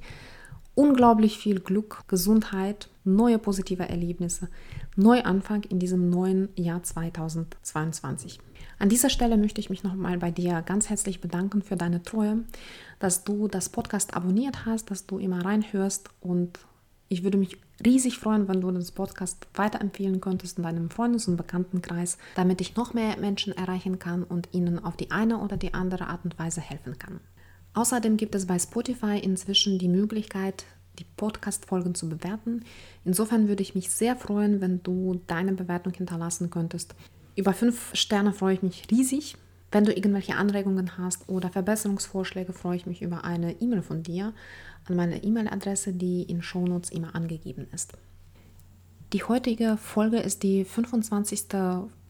unglaublich 0.75 1.37
viel 1.37 1.59
Glück, 1.59 2.03
Gesundheit, 2.07 2.89
neue 3.03 3.37
positive 3.37 3.87
Erlebnisse, 3.87 4.47
Neuanfang 4.95 5.63
in 5.63 5.79
diesem 5.79 6.09
neuen 6.09 6.49
Jahr 6.55 6.83
2022. 6.83 8.39
An 8.83 8.89
dieser 8.89 9.09
Stelle 9.09 9.37
möchte 9.37 9.61
ich 9.61 9.69
mich 9.69 9.85
nochmal 9.85 10.17
bei 10.17 10.29
dir 10.29 10.61
ganz 10.61 10.89
herzlich 10.89 11.21
bedanken 11.21 11.61
für 11.61 11.77
deine 11.77 12.03
Treue, 12.03 12.43
dass 12.99 13.23
du 13.23 13.47
das 13.47 13.69
Podcast 13.69 14.13
abonniert 14.13 14.65
hast, 14.65 14.91
dass 14.91 15.05
du 15.05 15.19
immer 15.19 15.45
reinhörst 15.45 16.09
und 16.19 16.59
ich 17.07 17.23
würde 17.23 17.37
mich 17.37 17.55
riesig 17.85 18.17
freuen, 18.17 18.49
wenn 18.49 18.59
du 18.59 18.69
das 18.71 18.91
Podcast 18.91 19.47
weiterempfehlen 19.53 20.19
könntest 20.19 20.57
in 20.57 20.65
deinem 20.65 20.89
Freundes- 20.89 21.29
und 21.29 21.37
Bekanntenkreis, 21.37 22.17
damit 22.35 22.59
ich 22.59 22.75
noch 22.75 22.93
mehr 22.93 23.15
Menschen 23.15 23.55
erreichen 23.55 23.99
kann 23.99 24.21
und 24.25 24.49
ihnen 24.51 24.83
auf 24.83 24.97
die 24.97 25.11
eine 25.11 25.37
oder 25.37 25.55
die 25.55 25.73
andere 25.73 26.07
Art 26.07 26.25
und 26.25 26.37
Weise 26.37 26.59
helfen 26.59 26.99
kann. 26.99 27.21
Außerdem 27.75 28.17
gibt 28.17 28.35
es 28.35 28.47
bei 28.47 28.59
Spotify 28.59 29.17
inzwischen 29.17 29.79
die 29.79 29.87
Möglichkeit, 29.87 30.65
die 30.99 31.05
Podcast-Folgen 31.15 31.95
zu 31.95 32.09
bewerten. 32.09 32.65
Insofern 33.05 33.47
würde 33.47 33.63
ich 33.63 33.75
mich 33.75 33.91
sehr 33.91 34.17
freuen, 34.17 34.59
wenn 34.59 34.83
du 34.83 35.21
deine 35.25 35.53
Bewertung 35.53 35.93
hinterlassen 35.93 36.49
könntest. 36.49 36.95
Über 37.35 37.53
fünf 37.53 37.95
Sterne 37.95 38.33
freue 38.33 38.55
ich 38.55 38.63
mich 38.63 38.83
riesig. 38.91 39.35
Wenn 39.71 39.85
du 39.85 39.91
irgendwelche 39.91 40.35
Anregungen 40.35 40.97
hast 40.99 41.27
oder 41.27 41.49
Verbesserungsvorschläge, 41.49 42.53
freue 42.53 42.75
ich 42.75 42.85
mich 42.85 43.01
über 43.01 43.23
eine 43.23 43.59
E-Mail 43.59 43.81
von 43.81 44.03
dir 44.03 44.33
an 44.87 44.95
meine 44.95 45.23
E-Mail-Adresse, 45.23 45.93
die 45.93 46.23
in 46.23 46.43
Shownotes 46.43 46.91
immer 46.91 47.15
angegeben 47.15 47.67
ist. 47.73 47.93
Die 49.13 49.23
heutige 49.23 49.77
Folge 49.77 50.17
ist 50.17 50.43
die 50.43 50.63
25. 50.63 51.45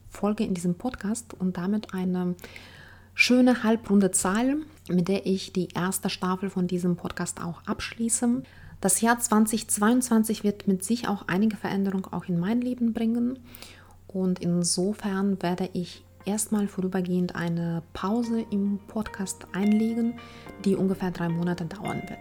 Folge 0.09 0.43
in 0.43 0.53
diesem 0.53 0.75
Podcast 0.75 1.33
und 1.33 1.57
damit 1.57 1.93
eine 1.93 2.35
schöne 3.13 3.63
halbrunde 3.63 4.11
Zahl, 4.11 4.57
mit 4.89 5.07
der 5.07 5.25
ich 5.25 5.53
die 5.53 5.69
erste 5.73 6.09
Staffel 6.09 6.49
von 6.49 6.67
diesem 6.67 6.95
Podcast 6.97 7.41
auch 7.41 7.63
abschließe. 7.65 8.43
Das 8.81 8.99
Jahr 9.01 9.19
2022 9.19 10.43
wird 10.43 10.67
mit 10.67 10.83
sich 10.83 11.07
auch 11.07 11.27
einige 11.27 11.55
Veränderungen 11.55 12.05
auch 12.11 12.25
in 12.25 12.39
mein 12.39 12.59
Leben 12.59 12.91
bringen. 12.91 13.39
Und 14.13 14.39
insofern 14.39 15.41
werde 15.41 15.69
ich 15.73 16.03
erstmal 16.25 16.67
vorübergehend 16.67 17.35
eine 17.35 17.83
Pause 17.93 18.45
im 18.49 18.79
Podcast 18.87 19.47
einlegen, 19.53 20.13
die 20.63 20.75
ungefähr 20.75 21.11
drei 21.11 21.29
Monate 21.29 21.65
dauern 21.65 22.01
wird. 22.07 22.19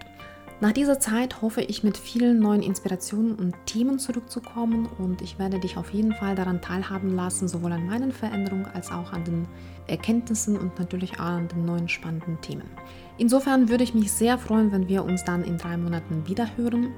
Nach 0.63 0.71
dieser 0.71 1.01
Zeit 1.01 1.43
hoffe 1.43 1.61
ich 1.61 1.83
mit 1.83 1.97
vielen 1.97 2.39
neuen 2.39 2.63
Inspirationen 2.63 3.35
und 3.35 3.57
Themen 3.67 3.99
zurückzukommen 3.99 4.89
und 4.99 5.21
ich 5.21 5.37
werde 5.37 5.59
dich 5.59 5.77
auf 5.77 5.91
jeden 5.91 6.15
Fall 6.15 6.37
daran 6.37 6.61
teilhaben 6.61 7.17
lassen, 7.17 7.49
sowohl 7.49 7.73
an 7.73 7.85
meinen 7.85 8.13
Veränderungen 8.13 8.67
als 8.67 8.93
auch 8.93 9.13
an 9.13 9.25
den 9.25 9.49
Erkenntnissen 9.89 10.57
und 10.57 10.79
natürlich 10.79 11.15
auch 11.15 11.25
an 11.25 11.49
den 11.49 11.65
neuen 11.65 11.89
spannenden 11.89 12.41
Themen. 12.43 12.71
Insofern 13.19 13.71
würde 13.71 13.83
ich 13.83 13.93
mich 13.93 14.13
sehr 14.13 14.39
freuen, 14.39 14.71
wenn 14.71 14.89
wir 14.89 15.03
uns 15.05 15.25
dann 15.25 15.43
in 15.43 15.59
drei 15.59 15.77
Monaten 15.77 16.29
wieder 16.29 16.57
hören. 16.57 16.93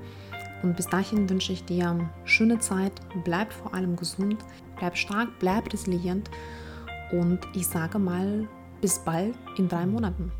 Und 0.64 0.77
bis 0.77 0.87
dahin 0.87 1.29
wünsche 1.29 1.53
ich 1.53 1.66
dir 1.66 2.11
schöne 2.24 2.59
Zeit, 2.59 2.92
bleib 3.22 3.53
vor 3.53 3.74
allem 3.74 3.96
gesund, 3.96 4.38
bleib 4.79 4.96
stark, 4.96 5.29
bleib 5.38 5.70
resilient. 5.70 6.31
Und 7.12 7.40
ich 7.55 7.66
sage 7.66 7.98
mal 7.98 8.48
bis 8.81 8.98
bald 8.98 9.35
in 9.59 9.68
drei 9.68 9.85
Monaten. 9.85 10.33